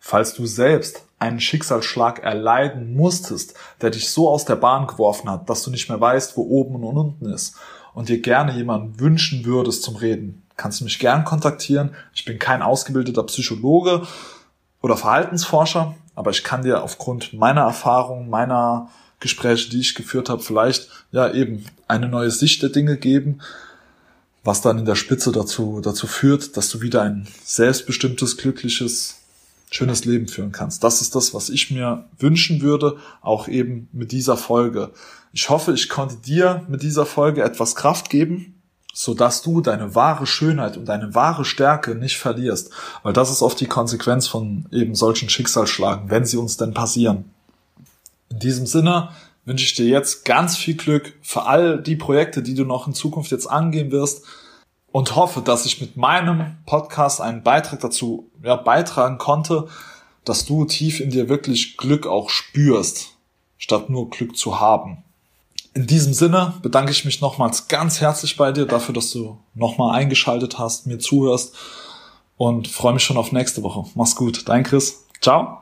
Falls 0.00 0.32
du 0.32 0.46
selbst 0.46 1.04
einen 1.22 1.38
Schicksalsschlag 1.38 2.18
erleiden 2.18 2.94
musstest, 2.94 3.54
der 3.80 3.90
dich 3.90 4.10
so 4.10 4.28
aus 4.28 4.44
der 4.44 4.56
Bahn 4.56 4.88
geworfen 4.88 5.30
hat, 5.30 5.48
dass 5.48 5.62
du 5.62 5.70
nicht 5.70 5.88
mehr 5.88 6.00
weißt, 6.00 6.36
wo 6.36 6.42
oben 6.42 6.74
und 6.74 6.96
unten 6.96 7.26
ist 7.26 7.54
und 7.94 8.08
dir 8.08 8.20
gerne 8.20 8.52
jemanden 8.56 8.98
wünschen 8.98 9.44
würdest 9.44 9.84
zum 9.84 9.94
Reden, 9.94 10.42
kannst 10.56 10.80
du 10.80 10.84
mich 10.84 10.98
gern 10.98 11.24
kontaktieren. 11.24 11.94
Ich 12.12 12.24
bin 12.24 12.40
kein 12.40 12.60
ausgebildeter 12.60 13.22
Psychologe 13.22 14.02
oder 14.80 14.96
Verhaltensforscher, 14.96 15.94
aber 16.16 16.32
ich 16.32 16.42
kann 16.42 16.62
dir 16.62 16.82
aufgrund 16.82 17.32
meiner 17.32 17.62
Erfahrungen, 17.62 18.28
meiner 18.28 18.90
Gespräche, 19.20 19.70
die 19.70 19.80
ich 19.80 19.94
geführt 19.94 20.28
habe, 20.28 20.42
vielleicht 20.42 20.88
ja 21.12 21.32
eben 21.32 21.64
eine 21.86 22.08
neue 22.08 22.32
Sicht 22.32 22.62
der 22.62 22.70
Dinge 22.70 22.96
geben, 22.96 23.42
was 24.42 24.60
dann 24.60 24.78
in 24.78 24.86
der 24.86 24.96
Spitze 24.96 25.30
dazu, 25.30 25.80
dazu 25.80 26.08
führt, 26.08 26.56
dass 26.56 26.68
du 26.68 26.80
wieder 26.80 27.02
ein 27.02 27.28
selbstbestimmtes, 27.44 28.38
glückliches, 28.38 29.21
schönes 29.72 30.04
Leben 30.04 30.28
führen 30.28 30.52
kannst. 30.52 30.84
Das 30.84 31.00
ist 31.00 31.14
das, 31.14 31.34
was 31.34 31.48
ich 31.48 31.70
mir 31.70 32.04
wünschen 32.18 32.60
würde, 32.60 32.98
auch 33.20 33.48
eben 33.48 33.88
mit 33.92 34.12
dieser 34.12 34.36
Folge. 34.36 34.90
Ich 35.32 35.48
hoffe, 35.48 35.72
ich 35.72 35.88
konnte 35.88 36.16
dir 36.16 36.62
mit 36.68 36.82
dieser 36.82 37.06
Folge 37.06 37.42
etwas 37.42 37.74
Kraft 37.74 38.10
geben, 38.10 38.60
so 38.92 39.14
dass 39.14 39.40
du 39.42 39.62
deine 39.62 39.94
wahre 39.94 40.26
Schönheit 40.26 40.76
und 40.76 40.84
deine 40.84 41.14
wahre 41.14 41.46
Stärke 41.46 41.94
nicht 41.94 42.18
verlierst, 42.18 42.70
weil 43.02 43.14
das 43.14 43.30
ist 43.30 43.40
oft 43.40 43.58
die 43.58 43.66
Konsequenz 43.66 44.28
von 44.28 44.66
eben 44.70 44.94
solchen 44.94 45.30
Schicksalsschlagen, 45.30 46.10
wenn 46.10 46.26
sie 46.26 46.36
uns 46.36 46.58
denn 46.58 46.74
passieren. 46.74 47.24
In 48.28 48.38
diesem 48.38 48.66
Sinne 48.66 49.08
wünsche 49.46 49.64
ich 49.64 49.74
dir 49.74 49.86
jetzt 49.86 50.26
ganz 50.26 50.56
viel 50.56 50.74
Glück 50.76 51.14
für 51.22 51.46
all 51.46 51.82
die 51.82 51.96
Projekte, 51.96 52.42
die 52.42 52.54
du 52.54 52.64
noch 52.64 52.86
in 52.86 52.92
Zukunft 52.92 53.30
jetzt 53.30 53.46
angehen 53.46 53.90
wirst 53.90 54.24
und 54.92 55.16
hoffe, 55.16 55.40
dass 55.40 55.66
ich 55.66 55.80
mit 55.80 55.96
meinem 55.96 56.58
Podcast 56.66 57.20
einen 57.20 57.42
Beitrag 57.42 57.80
dazu 57.80 58.30
ja, 58.42 58.56
beitragen 58.56 59.18
konnte, 59.18 59.68
dass 60.24 60.44
du 60.44 60.64
tief 60.66 61.00
in 61.00 61.10
dir 61.10 61.28
wirklich 61.28 61.76
Glück 61.76 62.06
auch 62.06 62.30
spürst, 62.30 63.16
statt 63.58 63.90
nur 63.90 64.10
Glück 64.10 64.36
zu 64.36 64.60
haben. 64.60 65.02
In 65.74 65.86
diesem 65.86 66.12
Sinne 66.12 66.54
bedanke 66.62 66.92
ich 66.92 67.06
mich 67.06 67.22
nochmals 67.22 67.68
ganz 67.68 68.00
herzlich 68.00 68.36
bei 68.36 68.52
dir 68.52 68.66
dafür, 68.66 68.94
dass 68.94 69.10
du 69.10 69.38
nochmal 69.54 69.96
eingeschaltet 69.96 70.58
hast, 70.58 70.86
mir 70.86 70.98
zuhörst 70.98 71.54
und 72.36 72.68
freue 72.68 72.92
mich 72.92 73.02
schon 73.02 73.16
auf 73.16 73.32
nächste 73.32 73.62
Woche. 73.62 73.84
Mach's 73.94 74.14
gut, 74.14 74.46
dein 74.48 74.64
Chris. 74.64 75.06
Ciao. 75.22 75.61